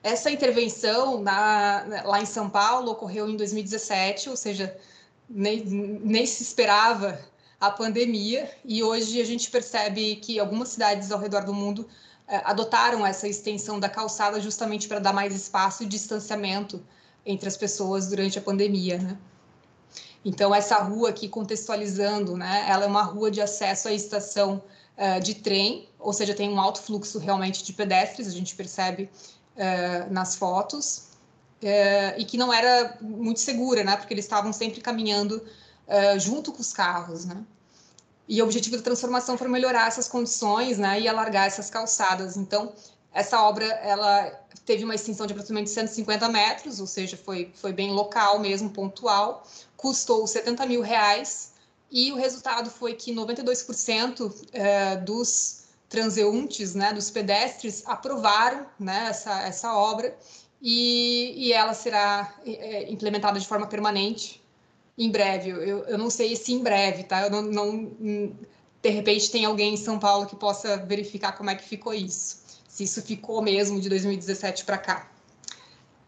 Essa 0.03 0.31
intervenção 0.31 1.21
na, 1.21 2.03
lá 2.05 2.21
em 2.21 2.25
São 2.25 2.49
Paulo 2.49 2.91
ocorreu 2.91 3.29
em 3.29 3.37
2017, 3.37 4.29
ou 4.29 4.35
seja, 4.35 4.75
nem, 5.29 5.63
nem 5.63 6.25
se 6.25 6.41
esperava 6.41 7.19
a 7.59 7.69
pandemia, 7.69 8.49
e 8.65 8.83
hoje 8.83 9.21
a 9.21 9.25
gente 9.25 9.51
percebe 9.51 10.15
que 10.15 10.39
algumas 10.39 10.69
cidades 10.69 11.11
ao 11.11 11.19
redor 11.19 11.45
do 11.45 11.53
mundo 11.53 11.87
eh, 12.27 12.41
adotaram 12.43 13.05
essa 13.05 13.27
extensão 13.27 13.79
da 13.79 13.87
calçada 13.87 14.39
justamente 14.41 14.87
para 14.87 14.97
dar 14.97 15.13
mais 15.13 15.35
espaço 15.35 15.83
e 15.83 15.85
distanciamento 15.85 16.83
entre 17.23 17.47
as 17.47 17.55
pessoas 17.55 18.07
durante 18.07 18.39
a 18.39 18.41
pandemia, 18.41 18.97
né? 18.97 19.17
Então, 20.25 20.53
essa 20.53 20.77
rua 20.77 21.09
aqui, 21.09 21.27
contextualizando, 21.27 22.37
né, 22.37 22.65
ela 22.67 22.85
é 22.85 22.87
uma 22.87 23.01
rua 23.01 23.29
de 23.31 23.41
acesso 23.41 23.87
à 23.87 23.93
estação 23.93 24.63
uh, 24.97 25.19
de 25.19 25.35
trem, 25.35 25.87
ou 25.99 26.13
seja, 26.13 26.33
tem 26.33 26.49
um 26.49 26.59
alto 26.59 26.81
fluxo 26.81 27.17
realmente 27.19 27.63
de 27.63 27.73
pedestres, 27.73 28.27
a 28.27 28.31
gente 28.31 28.55
percebe 28.55 29.09
uh, 29.55 30.11
nas 30.11 30.35
fotos, 30.35 31.09
uh, 31.61 32.17
e 32.17 32.25
que 32.25 32.37
não 32.37 32.53
era 32.53 32.97
muito 33.01 33.39
segura, 33.39 33.83
né? 33.83 33.95
Porque 33.95 34.13
eles 34.13 34.25
estavam 34.25 34.51
sempre 34.53 34.81
caminhando 34.81 35.37
uh, 35.87 36.19
junto 36.19 36.51
com 36.51 36.61
os 36.61 36.73
carros, 36.73 37.25
né? 37.25 37.43
E 38.27 38.41
o 38.41 38.45
objetivo 38.45 38.77
da 38.77 38.83
transformação 38.83 39.37
foi 39.37 39.47
melhorar 39.47 39.87
essas 39.87 40.07
condições, 40.07 40.77
né? 40.77 40.99
E 40.99 41.07
alargar 41.07 41.47
essas 41.47 41.69
calçadas. 41.69 42.37
Então, 42.37 42.71
essa 43.13 43.41
obra, 43.41 43.65
ela 43.65 44.31
teve 44.65 44.85
uma 44.85 44.95
extensão 44.95 45.25
de 45.25 45.33
aproximadamente 45.33 45.71
150 45.71 46.29
metros, 46.29 46.79
ou 46.79 46.87
seja, 46.87 47.17
foi, 47.17 47.51
foi 47.55 47.73
bem 47.73 47.91
local 47.91 48.39
mesmo, 48.39 48.69
pontual, 48.69 49.45
custou 49.75 50.25
70 50.25 50.65
mil 50.65 50.81
reais, 50.81 51.51
e 51.91 52.11
o 52.13 52.15
resultado 52.15 52.69
foi 52.69 52.93
que 52.93 53.13
92% 53.13 55.03
dos 55.03 55.60
transeuntes, 55.91 56.73
né, 56.73 56.93
dos 56.93 57.11
pedestres, 57.11 57.83
aprovaram 57.85 58.65
né, 58.79 59.07
essa, 59.09 59.41
essa 59.41 59.75
obra 59.75 60.17
e, 60.61 61.33
e 61.35 61.53
ela 61.53 61.73
será 61.73 62.33
é, 62.45 62.89
implementada 62.89 63.37
de 63.37 63.45
forma 63.45 63.67
permanente 63.67 64.41
em 64.97 65.11
breve. 65.11 65.49
Eu, 65.49 65.83
eu 65.83 65.97
não 65.97 66.09
sei 66.09 66.33
se 66.37 66.53
em 66.53 66.63
breve, 66.63 67.03
tá? 67.03 67.23
Eu 67.23 67.29
não, 67.29 67.41
não, 67.41 68.31
de 68.81 68.89
repente 68.89 69.29
tem 69.29 69.43
alguém 69.43 69.73
em 69.73 69.77
São 69.77 69.99
Paulo 69.99 70.25
que 70.25 70.35
possa 70.35 70.77
verificar 70.77 71.33
como 71.33 71.49
é 71.49 71.55
que 71.55 71.63
ficou 71.63 71.93
isso, 71.93 72.37
se 72.69 72.85
isso 72.85 73.01
ficou 73.01 73.41
mesmo 73.41 73.79
de 73.79 73.89
2017 73.89 74.63
para 74.63 74.77
cá. 74.77 75.11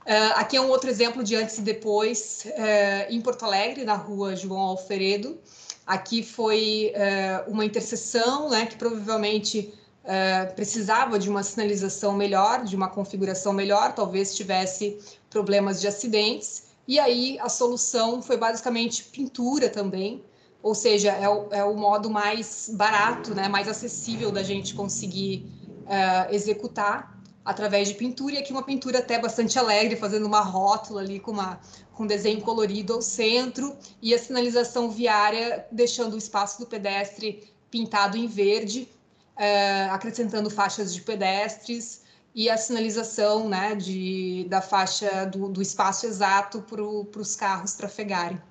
Uh, 0.04 0.36
aqui 0.36 0.56
é 0.56 0.62
um 0.62 0.70
outro 0.70 0.90
exemplo 0.90 1.24
de 1.24 1.36
antes 1.36 1.58
e 1.58 1.62
depois, 1.62 2.46
uh, 2.46 3.12
em 3.12 3.20
Porto 3.22 3.44
Alegre, 3.44 3.84
na 3.84 3.96
rua 3.96 4.36
João 4.36 4.60
Alferedo. 4.60 5.38
Aqui 5.86 6.24
foi 6.24 6.94
uh, 6.96 7.52
uma 7.52 7.66
interseção, 7.66 8.50
né, 8.50 8.66
que 8.66 8.78
provavelmente 8.78 9.74
uh, 10.04 10.54
precisava 10.56 11.20
de 11.20 11.30
uma 11.30 11.44
sinalização 11.44 12.14
melhor, 12.14 12.64
de 12.64 12.76
uma 12.76 12.88
configuração 12.88 13.52
melhor, 13.52 13.94
talvez 13.94 14.34
tivesse 14.36 14.98
problemas 15.30 15.82
de 15.82 15.88
acidentes. 15.88 16.64
E 16.88 17.00
aí 17.00 17.38
a 17.40 17.50
solução 17.50 18.22
foi 18.22 18.38
basicamente 18.38 19.04
pintura 19.04 19.70
também, 19.70 20.24
ou 20.62 20.74
seja, 20.74 21.12
é 21.12 21.28
o, 21.28 21.48
é 21.52 21.64
o 21.64 21.76
modo 21.76 22.10
mais 22.10 22.70
barato, 22.74 23.36
né, 23.36 23.50
mais 23.50 23.68
acessível 23.68 24.32
da 24.32 24.42
gente 24.42 24.74
conseguir 24.74 25.46
uh, 25.84 26.34
executar 26.34 27.13
através 27.44 27.90
de 27.90 27.96
pintura, 27.96 28.36
e 28.36 28.38
aqui 28.38 28.52
uma 28.52 28.64
pintura 28.64 29.00
até 29.00 29.20
bastante 29.20 29.60
alegre, 29.60 29.96
fazendo 29.96 30.26
uma 30.26 30.42
rótula 30.42 31.02
ali 31.02 31.20
com, 31.20 31.32
uma, 31.32 31.60
com 31.94 32.04
um 32.04 32.08
desenho 32.08 32.42
colorido 32.42 32.94
ao 32.94 33.02
centro, 33.02 33.76
e 34.02 34.14
a 34.14 34.20
sinalização 34.20 34.90
viária 34.90 35.66
deixando 35.72 36.14
o 36.14 36.18
espaço 36.18 36.60
do 36.60 36.66
pedestre 36.66 37.52
pintado 37.70 38.18
em 38.18 38.28
verde, 38.28 38.88
uh, 39.36 39.92
acrescentando 39.92 40.50
faixas 40.50 40.94
de 40.94 41.02
pedestres 41.02 42.04
e 42.36 42.50
a 42.50 42.58
sinalização 42.58 43.48
né, 43.48 43.76
de, 43.76 44.46
da 44.50 44.62
faixa 44.62 45.26
do, 45.26 45.50
do 45.50 45.62
espaço 45.62 46.06
exato 46.06 46.62
para 46.62 46.82
os 46.82 47.36
carros 47.36 47.74
trafegarem. 47.74 48.42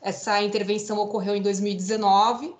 Essa 0.00 0.40
intervenção 0.42 0.98
ocorreu 0.98 1.34
em 1.34 1.42
2019, 1.42 2.46
uh, 2.46 2.56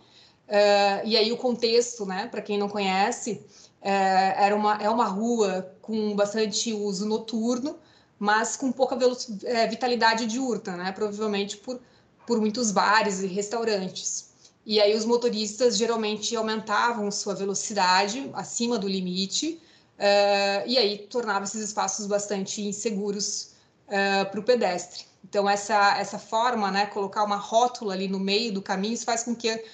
e 1.05 1.17
aí 1.17 1.33
o 1.33 1.37
contexto, 1.37 2.05
né, 2.05 2.27
para 2.27 2.43
quem 2.43 2.59
não 2.59 2.69
conhece, 2.69 3.45
é, 3.83 4.45
era 4.45 4.55
uma, 4.55 4.77
é 4.83 4.89
uma 4.89 5.07
rua 5.07 5.73
com 5.81 6.15
bastante 6.15 6.73
uso 6.73 7.07
noturno, 7.07 7.79
mas 8.19 8.57
com 8.57 8.73
pouca 8.73 8.97
é, 9.45 9.67
vitalidade 9.67 10.27
diurna, 10.27 10.77
né? 10.77 10.93
provavelmente 10.93 11.57
por, 11.59 11.81
por 12.27 12.41
muitos 12.41 12.71
bares 12.71 13.21
e 13.21 13.27
restaurantes. 13.27 14.27
E 14.65 14.81
aí 14.81 14.97
os 14.97 15.05
motoristas 15.05 15.77
geralmente 15.77 16.35
aumentavam 16.35 17.09
sua 17.13 17.35
velocidade 17.35 18.29
acima 18.35 18.77
do 18.77 18.89
limite, 18.89 19.63
uh, 19.97 20.67
e 20.67 20.77
aí 20.77 20.99
tornava 20.99 21.45
esses 21.45 21.61
espaços 21.61 22.07
bastante 22.09 22.61
inseguros 22.63 23.53
uh, 23.87 24.29
para 24.29 24.41
o 24.41 24.43
pedestre. 24.43 25.05
Então, 25.29 25.49
essa, 25.49 25.97
essa 25.99 26.19
forma, 26.19 26.71
né, 26.73 26.87
colocar 26.87 27.23
uma 27.23 27.37
rótula 27.37 27.95
ali 27.95 28.09
no 28.09 28.19
meio 28.19 28.53
do 28.53 28.61
caminho, 28.61 28.95
isso 28.95 29.05
faz 29.05 29.23
com 29.23 29.37
que 29.37 29.65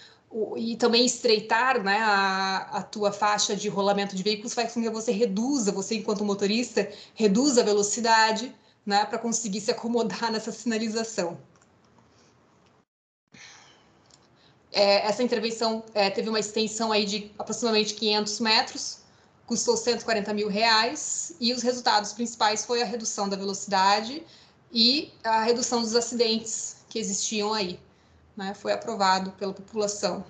e 0.57 0.77
também 0.77 1.05
estreitar 1.05 1.83
né, 1.83 1.99
a, 1.99 2.68
a 2.73 2.83
tua 2.83 3.12
faixa 3.12 3.55
de 3.55 3.68
rolamento 3.68 4.16
de 4.16 4.23
veículos 4.23 4.55
faz 4.55 4.73
com 4.73 4.83
que 4.83 4.88
você 4.88 5.12
reduza, 5.12 5.73
você 5.73 5.97
enquanto 5.97 6.25
motorista, 6.25 6.90
reduza 7.14 7.61
a 7.61 7.64
velocidade 7.64 8.55
né, 8.85 9.05
para 9.05 9.18
conseguir 9.18 9.61
se 9.61 9.71
acomodar 9.71 10.31
nessa 10.33 10.51
sinalização. 10.51 11.38
É, 14.73 15.07
essa 15.07 15.23
intervenção 15.23 15.85
é, 15.92 16.09
teve 16.09 16.31
uma 16.31 16.40
extensão 16.40 16.90
aí 16.92 17.05
de 17.05 17.31
aproximadamente 17.38 17.92
500 17.95 18.40
metros, 18.40 18.99
custou 19.47 19.77
140 19.77 20.33
mil 20.33 20.49
reais, 20.49 21.37
e 21.38 21.53
os 21.53 21.62
resultados 21.62 22.14
principais 22.14 22.64
foi 22.64 22.81
a 22.81 22.87
redução 22.87 23.29
da 23.29 23.37
velocidade 23.37 24.23
e 24.73 25.12
a 25.23 25.42
redução 25.42 25.83
dos 25.83 25.95
acidentes 25.95 26.77
que 26.88 26.99
existiam 26.99 27.53
aí 27.53 27.79
né, 28.37 28.55
foi 28.55 28.73
aprovado 28.73 29.33
pela 29.33 29.53
população. 29.53 30.25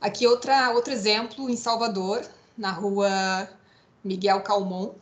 Aqui 0.00 0.26
outra, 0.26 0.70
outro 0.72 0.92
exemplo 0.92 1.48
em 1.48 1.56
Salvador, 1.56 2.26
na 2.58 2.72
rua 2.72 3.48
Miguel 4.02 4.40
Calmon. 4.42 4.94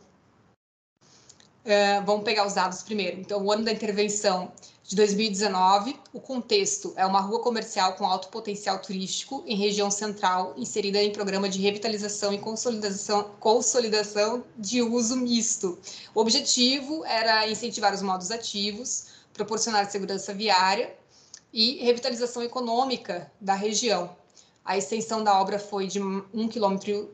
Uh, 1.63 2.05
vamos 2.05 2.23
pegar 2.23 2.45
os 2.45 2.53
dados 2.53 2.83
primeiro. 2.83 3.19
Então, 3.19 3.43
o 3.43 3.51
ano 3.51 3.63
da 3.63 3.71
intervenção 3.71 4.51
de 4.83 4.95
2019, 4.95 5.99
o 6.11 6.19
contexto 6.19 6.93
é 6.95 7.05
uma 7.05 7.21
rua 7.21 7.39
comercial 7.39 7.93
com 7.93 8.05
alto 8.05 8.27
potencial 8.27 8.77
turístico 8.79 9.43
em 9.47 9.55
região 9.55 9.89
central, 9.89 10.53
inserida 10.57 11.01
em 11.01 11.11
programa 11.11 11.47
de 11.47 11.59
revitalização 11.59 12.33
e 12.33 12.37
consolidação, 12.37 13.31
consolidação 13.39 14.43
de 14.57 14.81
uso 14.81 15.15
misto. 15.15 15.79
O 16.13 16.19
objetivo 16.19 17.05
era 17.05 17.49
incentivar 17.49 17.93
os 17.93 18.01
modos 18.01 18.31
ativos, 18.31 19.07
proporcionar 19.33 19.89
segurança 19.89 20.33
viária 20.33 20.93
e 21.53 21.83
revitalização 21.83 22.41
econômica 22.41 23.31
da 23.39 23.53
região. 23.53 24.15
A 24.63 24.77
extensão 24.77 25.23
da 25.23 25.39
obra 25.39 25.59
foi 25.59 25.87
de 25.87 25.99
1 25.99 26.47
km, 26.47 27.07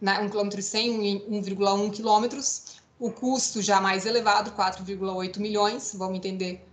né, 0.00 0.20
1 0.20 0.28
km 0.28 0.60
100, 0.60 1.26
1,1 1.28 1.90
quilômetros. 1.90 2.76
O 2.98 3.10
custo 3.10 3.60
já 3.60 3.80
mais 3.80 4.06
elevado, 4.06 4.52
4,8 4.52 5.38
milhões. 5.38 5.92
Vamos 5.94 6.16
entender, 6.16 6.64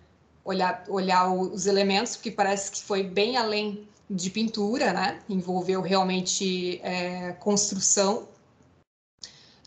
olhar, 0.46 0.86
olhar 0.88 1.32
os 1.32 1.66
elementos, 1.66 2.16
porque 2.16 2.32
parece 2.32 2.72
que 2.72 2.84
foi 2.84 3.04
bem 3.04 3.38
além 3.38 3.88
de 4.10 4.30
pintura, 4.30 4.94
né? 4.94 5.20
Envolveu 5.28 5.82
realmente 5.82 6.80
é, 6.84 7.34
construção. 7.34 8.28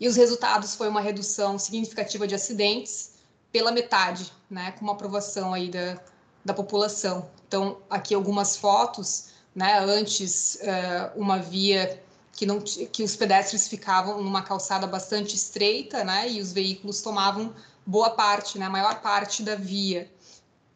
E 0.00 0.08
os 0.08 0.16
resultados 0.16 0.74
foi 0.74 0.88
uma 0.88 1.00
redução 1.00 1.58
significativa 1.58 2.26
de 2.26 2.34
acidentes 2.34 3.12
pela 3.52 3.70
metade, 3.70 4.32
né? 4.48 4.72
Com 4.72 4.84
uma 4.84 4.94
aprovação 4.94 5.52
aí 5.52 5.68
da, 5.68 6.00
da 6.44 6.54
população. 6.54 7.28
Então, 7.52 7.78
aqui 7.90 8.14
algumas 8.14 8.56
fotos 8.56 9.32
né? 9.54 9.78
Antes, 9.80 10.58
uh, 10.62 11.20
uma 11.20 11.38
via 11.38 12.02
que, 12.32 12.46
não, 12.46 12.60
que 12.60 13.02
os 13.02 13.14
pedestres 13.14 13.68
ficavam 13.68 14.22
numa 14.22 14.42
calçada 14.42 14.86
bastante 14.86 15.36
estreita, 15.36 16.02
né? 16.02 16.30
E 16.30 16.40
os 16.40 16.52
veículos 16.52 17.02
tomavam 17.02 17.52
boa 17.84 18.10
parte, 18.10 18.58
né? 18.58 18.66
A 18.66 18.70
maior 18.70 19.00
parte 19.00 19.42
da 19.42 19.54
via. 19.54 20.10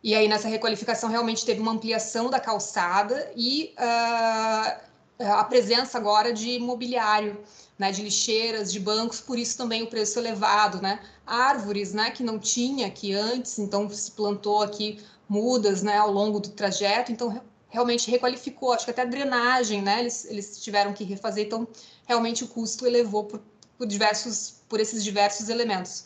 E 0.02 0.14
aí, 0.14 0.28
nessa 0.28 0.48
requalificação, 0.48 1.08
realmente 1.08 1.44
teve 1.44 1.60
uma 1.60 1.72
ampliação 1.72 2.30
da 2.30 2.38
calçada 2.38 3.32
e 3.34 3.74
uh, 3.78 4.86
a 5.18 5.44
presença 5.44 5.96
agora 5.96 6.32
de 6.32 6.58
mobiliário, 6.58 7.40
né, 7.78 7.90
de 7.90 8.02
lixeiras, 8.02 8.72
de 8.72 8.78
bancos, 8.78 9.20
por 9.20 9.38
isso 9.38 9.56
também 9.56 9.82
o 9.82 9.86
preço 9.86 10.18
elevado, 10.18 10.80
né? 10.80 11.00
Árvores, 11.26 11.92
né, 11.92 12.10
que 12.10 12.22
não 12.22 12.38
tinha 12.38 12.86
aqui 12.86 13.12
antes, 13.14 13.58
então 13.58 13.88
se 13.90 14.12
plantou 14.12 14.62
aqui 14.62 15.02
mudas, 15.28 15.82
né, 15.82 15.96
ao 15.96 16.10
longo 16.10 16.40
do 16.40 16.50
trajeto, 16.50 17.10
então 17.12 17.42
realmente 17.68 18.10
requalificou, 18.10 18.72
acho 18.72 18.84
que 18.84 18.90
até 18.90 19.02
a 19.02 19.06
drenagem, 19.06 19.82
né? 19.82 20.00
Eles, 20.00 20.24
eles 20.24 20.62
tiveram 20.62 20.92
que 20.92 21.04
refazer, 21.04 21.46
então 21.46 21.66
realmente 22.06 22.44
o 22.44 22.48
custo 22.48 22.86
elevou 22.86 23.24
por, 23.24 23.42
por 23.76 23.86
diversos, 23.86 24.62
por 24.68 24.80
esses 24.80 25.02
diversos 25.02 25.48
elementos. 25.48 26.04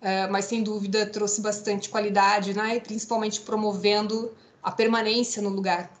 Uh, 0.00 0.26
mas 0.32 0.46
sem 0.46 0.64
dúvida 0.64 1.06
trouxe 1.06 1.40
bastante 1.40 1.88
qualidade, 1.88 2.54
né? 2.54 2.76
E 2.76 2.80
principalmente 2.80 3.40
promovendo 3.40 4.34
a 4.62 4.72
permanência 4.72 5.40
no 5.40 5.48
lugar. 5.48 5.92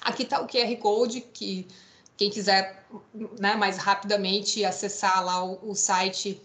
Aqui 0.00 0.22
está 0.22 0.40
o 0.40 0.46
QR 0.46 0.76
Code, 0.76 1.22
que 1.22 1.66
quem 2.16 2.30
quiser 2.30 2.86
né, 3.38 3.56
mais 3.56 3.78
rapidamente 3.78 4.64
acessar 4.64 5.24
lá 5.24 5.44
o, 5.44 5.70
o 5.70 5.74
site 5.74 6.40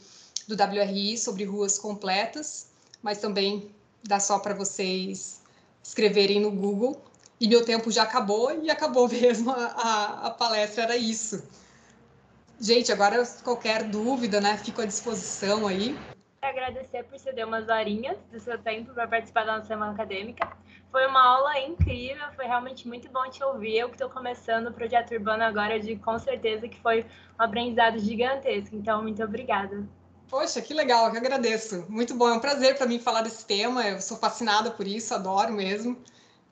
do 0.47 0.55
WRI 0.55 1.17
sobre 1.17 1.43
ruas 1.43 1.77
completas, 1.77 2.67
mas 3.05 3.19
também 3.19 3.69
dá 4.03 4.19
só 4.19 4.39
para 4.39 4.55
vocês 4.55 5.43
escreverem 5.83 6.41
no 6.41 6.49
Google. 6.49 6.99
E 7.39 7.47
meu 7.47 7.63
tempo 7.63 7.91
já 7.91 8.01
acabou 8.01 8.63
e 8.63 8.71
acabou 8.71 9.07
mesmo 9.13 9.51
a, 9.51 9.65
a, 9.65 10.27
a 10.27 10.31
palestra, 10.31 10.85
era 10.85 10.97
isso. 10.97 11.47
Gente, 12.59 12.91
agora 12.91 13.23
qualquer 13.43 13.83
dúvida, 13.83 14.41
né, 14.41 14.57
fico 14.57 14.81
à 14.81 14.85
disposição 14.85 15.67
aí. 15.67 15.95
Agradecer 16.41 17.03
por 17.03 17.19
ceder 17.19 17.45
umas 17.45 17.69
horinhas 17.69 18.17
do 18.31 18.39
seu 18.39 18.57
tempo 18.57 18.91
para 18.91 19.07
participar 19.07 19.45
da 19.45 19.57
nossa 19.57 19.67
semana 19.67 19.91
acadêmica. 19.91 20.51
Foi 20.91 21.05
uma 21.05 21.21
aula 21.21 21.59
incrível, 21.59 22.25
foi 22.35 22.45
realmente 22.45 22.87
muito 22.87 23.07
bom 23.11 23.29
te 23.29 23.43
ouvir. 23.43 23.77
Eu 23.77 23.89
que 23.89 23.95
estou 23.95 24.09
começando 24.09 24.67
o 24.67 24.73
projeto 24.73 25.13
urbano 25.13 25.43
agora, 25.43 25.79
digo 25.79 26.03
com 26.03 26.17
certeza 26.17 26.67
que 26.67 26.79
foi 26.79 27.05
um 27.39 27.43
aprendizado 27.43 27.99
gigantesco. 27.99 28.75
Então, 28.75 29.03
muito 29.03 29.23
obrigada. 29.23 29.85
Poxa, 30.29 30.61
que 30.61 30.73
legal, 30.73 31.11
que 31.11 31.17
agradeço. 31.17 31.85
Muito 31.87 32.15
bom, 32.15 32.29
é 32.29 32.33
um 32.33 32.39
prazer 32.39 32.77
para 32.77 32.87
mim 32.87 32.99
falar 32.99 33.21
desse 33.21 33.45
tema. 33.45 33.87
Eu 33.87 34.01
sou 34.01 34.17
fascinada 34.17 34.71
por 34.71 34.87
isso, 34.87 35.13
adoro 35.13 35.53
mesmo. 35.53 35.97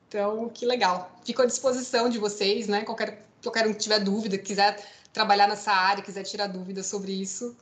Então, 0.08 0.48
que 0.48 0.64
legal. 0.64 1.10
Fico 1.24 1.42
à 1.42 1.46
disposição 1.46 2.08
de 2.08 2.18
vocês, 2.18 2.68
né? 2.68 2.84
Qualquer, 2.84 3.26
qualquer 3.42 3.66
um 3.66 3.72
que 3.72 3.80
tiver 3.80 3.98
dúvida, 3.98 4.38
quiser 4.38 4.76
trabalhar 5.12 5.48
nessa 5.48 5.72
área, 5.72 6.02
quiser 6.02 6.24
tirar 6.24 6.48
dúvidas 6.48 6.86
sobre 6.86 7.12
isso, 7.12 7.56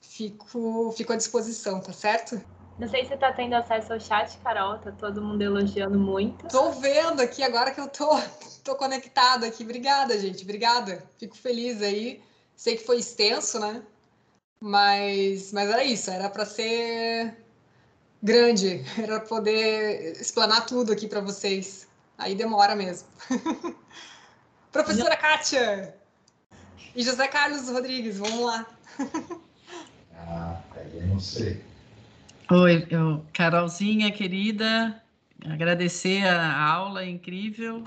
fico, 0.00 0.92
fico 0.96 1.12
à 1.12 1.16
disposição, 1.16 1.80
tá 1.80 1.92
certo? 1.92 2.40
Não 2.78 2.88
sei 2.88 3.04
se 3.04 3.08
você 3.08 3.16
tá 3.16 3.32
tendo 3.32 3.54
acesso 3.54 3.92
ao 3.92 4.00
chat, 4.00 4.36
Carol, 4.38 4.78
tá 4.78 4.92
todo 4.92 5.22
mundo 5.22 5.40
elogiando 5.40 5.98
muito. 5.98 6.46
Tô 6.48 6.72
vendo 6.72 7.20
aqui 7.20 7.42
agora 7.42 7.70
que 7.70 7.80
eu 7.80 7.88
tô, 7.88 8.20
tô 8.62 8.74
conectada 8.74 9.46
aqui. 9.46 9.62
Obrigada, 9.62 10.18
gente, 10.18 10.42
obrigada. 10.42 11.02
Fico 11.16 11.36
feliz 11.36 11.80
aí. 11.80 12.22
Sei 12.54 12.76
que 12.76 12.84
foi 12.84 12.98
extenso, 12.98 13.58
né? 13.58 13.82
Mas, 14.60 15.52
mas 15.52 15.70
era 15.70 15.84
isso, 15.84 16.10
era 16.10 16.30
para 16.30 16.46
ser 16.46 17.36
grande, 18.22 18.84
era 18.98 19.20
poder 19.20 20.12
explanar 20.20 20.66
tudo 20.66 20.92
aqui 20.92 21.06
para 21.06 21.20
vocês. 21.20 21.86
Aí 22.18 22.34
demora 22.34 22.74
mesmo. 22.74 23.08
Professora 24.72 25.16
Kátia 25.16 25.94
e 26.94 27.02
José 27.02 27.28
Carlos 27.28 27.68
Rodrigues, 27.68 28.18
vamos 28.18 28.40
lá. 28.40 28.66
ah, 30.16 30.60
aí 30.74 30.90
eu 30.94 31.06
não 31.06 31.20
sei. 31.20 31.62
Oi, 32.50 32.86
eu, 32.90 33.24
Carolzinha, 33.32 34.10
querida, 34.12 35.02
agradecer 35.44 36.24
a 36.26 36.56
aula 36.56 37.04
incrível. 37.04 37.84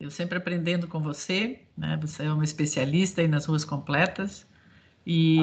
Eu 0.00 0.10
sempre 0.10 0.38
aprendendo 0.38 0.88
com 0.88 1.00
você, 1.00 1.60
né? 1.76 1.98
Você 2.00 2.24
é 2.24 2.32
uma 2.32 2.44
especialista 2.44 3.20
aí 3.20 3.28
nas 3.28 3.44
ruas 3.44 3.64
completas. 3.64 4.46
E 5.12 5.38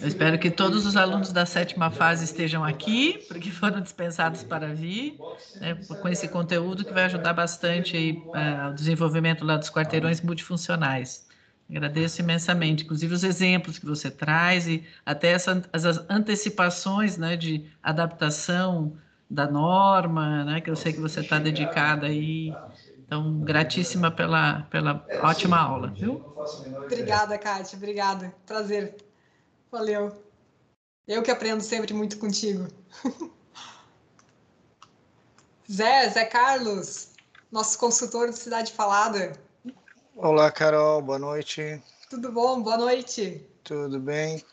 eu 0.00 0.08
espero 0.08 0.38
que 0.38 0.50
todos 0.50 0.86
os 0.86 0.96
alunos 0.96 1.30
da 1.30 1.44
sétima 1.44 1.90
fase 1.90 2.24
estejam 2.24 2.64
aqui, 2.64 3.22
porque 3.28 3.50
foram 3.50 3.82
dispensados 3.82 4.42
para 4.42 4.72
vir, 4.72 5.18
né, 5.60 5.74
com 6.00 6.08
esse 6.08 6.26
conteúdo 6.28 6.82
que 6.82 6.94
vai 6.94 7.04
ajudar 7.04 7.34
bastante 7.34 7.94
aí, 7.94 8.12
uh, 8.12 8.70
o 8.70 8.74
desenvolvimento 8.74 9.44
lá 9.44 9.58
dos 9.58 9.68
quarteirões 9.68 10.22
multifuncionais. 10.22 11.26
Agradeço 11.68 12.22
imensamente, 12.22 12.84
inclusive 12.84 13.12
os 13.12 13.22
exemplos 13.22 13.78
que 13.78 13.84
você 13.84 14.10
traz 14.10 14.66
e 14.66 14.82
até 15.04 15.32
essa, 15.32 15.62
as 15.74 15.84
antecipações 16.08 17.18
né, 17.18 17.36
de 17.36 17.66
adaptação 17.82 18.96
da 19.28 19.46
norma, 19.46 20.42
né, 20.42 20.60
que 20.62 20.70
eu 20.70 20.76
sei 20.76 20.94
que 20.94 21.00
você 21.00 21.20
está 21.20 21.38
dedicada 21.38 22.06
aí 22.06 22.50
então, 23.06 23.40
gratíssima 23.40 24.10
pela, 24.10 24.62
pela 24.62 25.06
ótima 25.22 25.58
aula, 25.58 25.88
viu? 25.88 26.24
Obrigada, 26.84 27.38
Kátia, 27.38 27.76
obrigada. 27.76 28.34
Prazer. 28.44 28.96
Valeu. 29.70 30.12
Eu 31.06 31.22
que 31.22 31.30
aprendo 31.30 31.62
sempre 31.62 31.94
muito 31.94 32.18
contigo. 32.18 32.66
Zé, 35.70 36.08
Zé 36.08 36.24
Carlos, 36.24 37.10
nosso 37.50 37.78
consultor 37.78 38.30
de 38.30 38.38
Cidade 38.38 38.72
Falada. 38.72 39.32
Olá, 40.16 40.50
Carol, 40.50 41.00
boa 41.00 41.18
noite. 41.18 41.80
Tudo 42.10 42.32
bom? 42.32 42.60
Boa 42.60 42.76
noite. 42.76 43.46
Tudo 43.62 44.00
bem. 44.00 44.44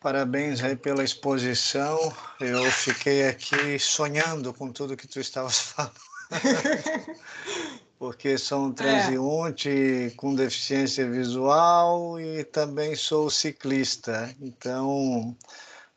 Parabéns 0.00 0.62
aí 0.62 0.76
pela 0.76 1.02
exposição. 1.02 1.98
Eu 2.38 2.70
fiquei 2.70 3.26
aqui 3.28 3.78
sonhando 3.78 4.52
com 4.52 4.70
tudo 4.70 4.96
que 4.96 5.08
tu 5.08 5.20
estavas 5.20 5.58
falando. 5.72 6.15
Porque 7.98 8.36
sou 8.36 8.66
um 8.66 8.72
transeunte 8.72 9.70
é. 9.70 10.10
com 10.10 10.34
deficiência 10.34 11.10
visual 11.10 12.20
e 12.20 12.44
também 12.44 12.94
sou 12.94 13.30
ciclista. 13.30 14.34
Então, 14.40 15.34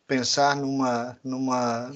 pensar 0.08 0.56
numa, 0.56 1.20
numa, 1.24 1.92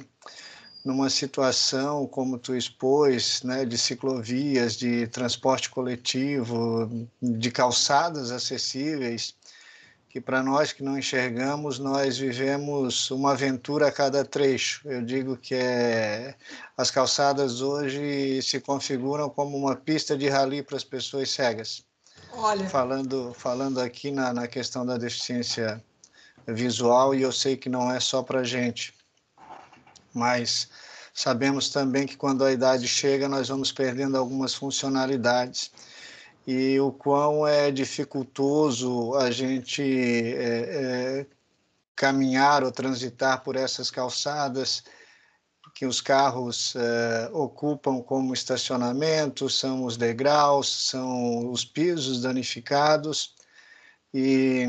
numa 0.83 1.09
situação 1.09 2.05
como 2.05 2.37
tu 2.37 2.53
expôs, 2.53 3.41
né, 3.43 3.65
de 3.65 3.77
ciclovias, 3.77 4.75
de 4.75 5.07
transporte 5.07 5.69
coletivo, 5.69 7.07
de 7.21 7.49
calçadas 7.49 8.29
acessíveis, 8.29 9.35
que 10.13 10.21
para 10.21 10.43
nós 10.43 10.71
que 10.71 10.84
não 10.84 10.95
enxergamos, 10.95 11.80
nós 11.80 12.19
vivemos 12.19 13.10
uma 13.10 13.32
aventura 13.32 13.88
a 13.88 13.91
cada 13.91 14.23
trecho. 14.23 14.88
Eu 14.88 15.02
digo 15.02 15.36
que 15.36 15.56
é, 15.56 16.36
as 16.78 16.91
calçadas 16.91 17.62
hoje 17.62 18.39
se 18.43 18.62
configuram 18.62 19.28
como 19.28 19.58
uma 19.58 19.76
pista 19.76 20.15
de 20.15 20.30
rally 20.30 20.62
para 20.62 20.78
as 20.78 20.84
pessoas 20.84 21.32
cegas. 21.32 21.84
Olha. 22.32 22.69
Falando, 22.69 23.34
falando 23.34 23.82
aqui 23.82 24.12
na, 24.12 24.32
na 24.32 24.47
questão 24.47 24.86
da 24.86 24.97
deficiência 24.97 25.84
visual, 26.47 27.15
e 27.15 27.23
eu 27.23 27.32
sei 27.32 27.58
que 27.58 27.67
não 27.67 27.91
é 27.91 27.99
só 27.99 28.21
para 28.21 28.43
gente, 28.43 28.93
mas 30.13 30.69
sabemos 31.12 31.69
também 31.69 32.06
que 32.06 32.15
quando 32.15 32.45
a 32.45 32.52
idade 32.52 32.88
chega, 32.88 33.28
nós 33.28 33.47
vamos 33.47 33.71
perdendo 33.71 34.15
algumas 34.15 34.54
funcionalidades 34.54 35.71
e 36.45 36.79
o 36.79 36.91
quão 36.91 37.47
é 37.47 37.71
dificultoso 37.71 39.15
a 39.15 39.32
gente 39.32 39.82
é, 39.82 41.21
é, 41.21 41.25
caminhar 41.95 42.63
ou 42.63 42.71
transitar 42.71 43.43
por 43.43 43.56
essas 43.56 43.89
calçadas 43.89 44.84
que 45.73 45.86
os 45.86 46.01
carros 46.01 46.75
é, 46.75 47.29
ocupam 47.34 48.01
como 48.01 48.34
estacionamento, 48.34 49.49
são 49.49 49.86
os 49.86 49.97
degraus, 49.97 50.89
são 50.89 51.49
os 51.49 51.65
pisos 51.65 52.21
danificados. 52.21 53.34
E 54.13 54.67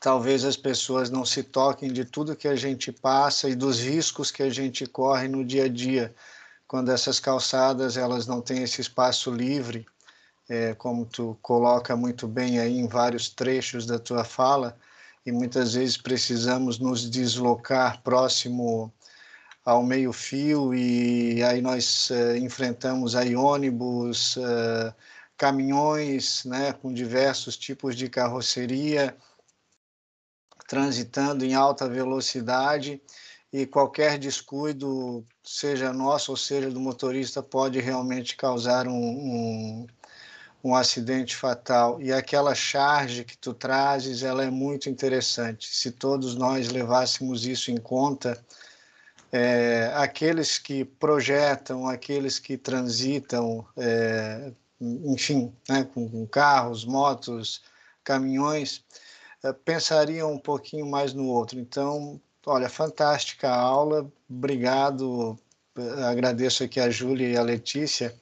talvez 0.00 0.44
as 0.44 0.56
pessoas 0.56 1.08
não 1.10 1.24
se 1.24 1.42
toquem 1.42 1.90
de 1.90 2.04
tudo 2.04 2.36
que 2.36 2.48
a 2.48 2.56
gente 2.56 2.92
passa 2.92 3.48
e 3.48 3.54
dos 3.54 3.80
riscos 3.80 4.30
que 4.30 4.42
a 4.42 4.50
gente 4.50 4.84
corre 4.86 5.28
no 5.28 5.44
dia 5.44 5.64
a 5.64 5.68
dia 5.68 6.14
quando 6.68 6.90
essas 6.90 7.18
calçadas 7.18 7.96
elas 7.96 8.26
não 8.26 8.40
têm 8.40 8.62
esse 8.62 8.80
espaço 8.80 9.30
livre 9.30 9.86
é, 10.50 10.74
como 10.74 11.06
tu 11.06 11.38
coloca 11.40 11.96
muito 11.96 12.26
bem 12.26 12.58
aí 12.58 12.76
em 12.76 12.88
vários 12.88 13.28
trechos 13.30 13.86
da 13.86 14.00
tua 14.00 14.24
fala 14.24 14.76
e 15.24 15.30
muitas 15.30 15.74
vezes 15.74 15.96
precisamos 15.96 16.80
nos 16.80 17.08
deslocar 17.08 18.02
próximo 18.02 18.92
ao 19.64 19.80
meio 19.84 20.12
fio 20.12 20.74
e 20.74 21.40
aí 21.44 21.62
nós 21.62 22.10
uh, 22.10 22.36
enfrentamos 22.36 23.14
aí 23.14 23.36
ônibus, 23.36 24.36
uh, 24.36 24.92
caminhões, 25.36 26.44
né, 26.44 26.72
com 26.72 26.92
diversos 26.92 27.56
tipos 27.56 27.94
de 27.94 28.08
carroceria 28.08 29.16
transitando 30.66 31.44
em 31.44 31.54
alta 31.54 31.88
velocidade 31.88 33.00
e 33.52 33.66
qualquer 33.66 34.18
descuido, 34.18 35.24
seja 35.44 35.92
nosso 35.92 36.32
ou 36.32 36.36
seja 36.36 36.70
do 36.70 36.80
motorista, 36.80 37.42
pode 37.42 37.80
realmente 37.80 38.36
causar 38.36 38.86
um, 38.86 38.92
um, 38.94 39.86
um 40.62 40.74
acidente 40.74 41.34
fatal. 41.36 42.00
E 42.00 42.12
aquela 42.12 42.54
charge 42.54 43.24
que 43.24 43.36
tu 43.36 43.54
trazes, 43.54 44.22
ela 44.22 44.44
é 44.44 44.50
muito 44.50 44.88
interessante. 44.88 45.68
Se 45.68 45.90
todos 45.90 46.34
nós 46.34 46.68
levássemos 46.68 47.46
isso 47.46 47.70
em 47.70 47.78
conta, 47.78 48.38
é, 49.32 49.92
aqueles 49.94 50.58
que 50.58 50.84
projetam, 50.84 51.88
aqueles 51.88 52.38
que 52.38 52.56
transitam, 52.56 53.66
é, 53.76 54.52
enfim, 54.80 55.52
né, 55.68 55.84
com, 55.94 56.08
com 56.08 56.26
carros, 56.26 56.84
motos, 56.84 57.62
caminhões, 58.02 58.82
eh, 59.42 59.52
pensariam 59.52 60.32
um 60.32 60.38
pouquinho 60.38 60.86
mais 60.86 61.12
no 61.14 61.26
outro. 61.26 61.58
Então, 61.58 62.20
olha, 62.46 62.68
fantástica 62.68 63.50
aula, 63.50 64.10
obrigado, 64.28 65.38
eh, 65.76 66.02
agradeço 66.04 66.64
aqui 66.64 66.80
a 66.80 66.90
Júlia 66.90 67.28
e 67.28 67.36
a 67.36 67.42
Letícia, 67.42 68.14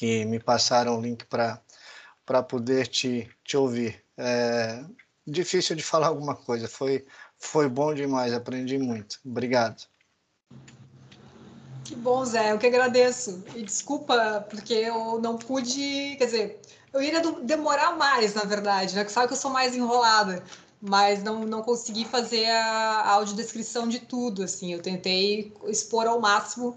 que 0.00 0.24
me 0.24 0.40
passaram 0.40 0.98
o 0.98 1.02
link 1.02 1.26
para 1.26 2.42
poder 2.42 2.86
te, 2.86 3.28
te 3.44 3.54
ouvir. 3.54 4.02
É 4.16 4.82
difícil 5.26 5.76
de 5.76 5.82
falar 5.82 6.06
alguma 6.06 6.34
coisa, 6.34 6.66
foi, 6.66 7.04
foi 7.36 7.68
bom 7.68 7.92
demais, 7.92 8.32
aprendi 8.32 8.78
muito. 8.78 9.20
Obrigado. 9.22 9.82
Que 11.84 11.94
bom, 11.94 12.24
Zé, 12.24 12.50
eu 12.50 12.58
que 12.58 12.66
agradeço. 12.66 13.44
E 13.54 13.62
desculpa, 13.62 14.46
porque 14.48 14.72
eu 14.72 15.20
não 15.20 15.36
pude, 15.36 16.16
quer 16.16 16.24
dizer, 16.24 16.60
eu 16.94 17.02
iria 17.02 17.20
demorar 17.42 17.94
mais, 17.98 18.32
na 18.32 18.44
verdade, 18.44 18.96
né? 18.96 19.06
Sabe 19.06 19.26
que 19.26 19.34
eu 19.34 19.38
sou 19.38 19.50
mais 19.50 19.76
enrolada, 19.76 20.42
mas 20.80 21.22
não, 21.22 21.40
não 21.40 21.60
consegui 21.62 22.06
fazer 22.06 22.46
a 22.46 23.10
audiodescrição 23.10 23.86
de 23.86 23.98
tudo, 23.98 24.44
assim. 24.44 24.72
Eu 24.72 24.80
tentei 24.80 25.52
expor 25.66 26.06
ao 26.06 26.18
máximo 26.18 26.74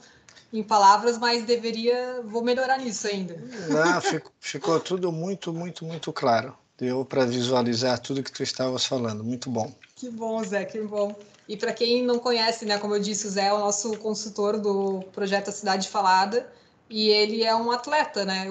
em 0.53 0.61
palavras, 0.61 1.17
mas 1.17 1.43
deveria, 1.43 2.21
vou 2.23 2.43
melhorar 2.43 2.77
nisso 2.77 3.07
ainda. 3.07 3.35
Não, 3.67 3.99
ficou, 3.99 4.31
ficou 4.39 4.79
tudo 4.79 5.11
muito, 5.11 5.51
muito, 5.51 5.83
muito 5.83 6.13
claro. 6.13 6.55
Deu 6.77 7.03
para 7.03 7.25
visualizar 7.25 7.99
tudo 7.99 8.21
que 8.21 8.31
tu 8.31 8.43
estavas 8.43 8.85
falando. 8.85 9.23
Muito 9.23 9.49
bom. 9.49 9.73
Que 9.95 10.09
bom, 10.09 10.43
Zé, 10.43 10.63
que 10.65 10.79
bom. 10.81 11.15
E 11.47 11.57
para 11.57 11.73
quem 11.73 12.03
não 12.03 12.19
conhece, 12.19 12.65
né, 12.65 12.77
como 12.77 12.95
eu 12.95 13.01
disse, 13.01 13.27
o 13.27 13.29
Zé 13.29 13.47
é 13.47 13.53
o 13.53 13.59
nosso 13.59 13.97
consultor 13.97 14.59
do 14.59 15.03
projeto 15.11 15.49
A 15.49 15.51
Cidade 15.51 15.89
Falada 15.89 16.47
e 16.89 17.09
ele 17.09 17.43
é 17.43 17.55
um 17.55 17.71
atleta, 17.71 18.23
né? 18.23 18.47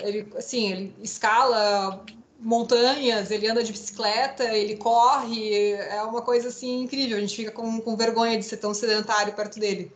Ele, 0.00 0.28
assim, 0.36 0.70
ele 0.70 0.94
escala 1.02 2.04
montanhas, 2.38 3.30
ele 3.30 3.48
anda 3.48 3.64
de 3.64 3.72
bicicleta, 3.72 4.44
ele 4.44 4.76
corre, 4.76 5.72
é 5.72 6.02
uma 6.02 6.20
coisa 6.20 6.48
assim 6.48 6.82
incrível. 6.82 7.16
A 7.16 7.20
gente 7.20 7.34
fica 7.34 7.50
com, 7.50 7.80
com 7.80 7.96
vergonha 7.96 8.36
de 8.36 8.44
ser 8.44 8.58
tão 8.58 8.74
sedentário 8.74 9.32
perto 9.32 9.58
dele. 9.58 9.90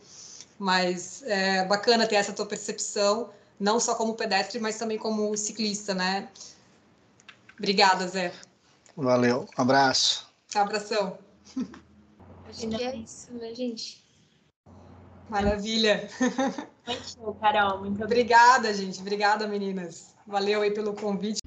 Mas 0.61 1.23
é 1.23 1.65
bacana 1.65 2.05
ter 2.05 2.17
essa 2.17 2.31
tua 2.31 2.45
percepção, 2.45 3.31
não 3.59 3.79
só 3.79 3.95
como 3.95 4.13
pedestre, 4.13 4.59
mas 4.59 4.77
também 4.77 4.95
como 4.95 5.35
ciclista, 5.35 5.95
né? 5.95 6.29
Obrigada, 7.57 8.07
Zé. 8.07 8.31
Valeu, 8.95 9.47
um 9.57 9.61
abraço. 9.63 10.29
Abração. 10.53 11.17
Acho 12.47 12.67
que 12.67 12.83
é 12.83 12.95
isso, 12.95 13.33
né, 13.33 13.55
gente? 13.55 14.05
Maravilha. 15.31 16.07
Muito 16.85 17.09
show, 17.09 17.33
Carol. 17.41 17.79
Muito 17.79 18.03
obrigada, 18.03 18.71
gente. 18.71 19.01
Obrigada, 19.01 19.47
meninas. 19.47 20.13
Valeu 20.27 20.61
aí 20.61 20.69
pelo 20.69 20.93
convite. 20.93 21.41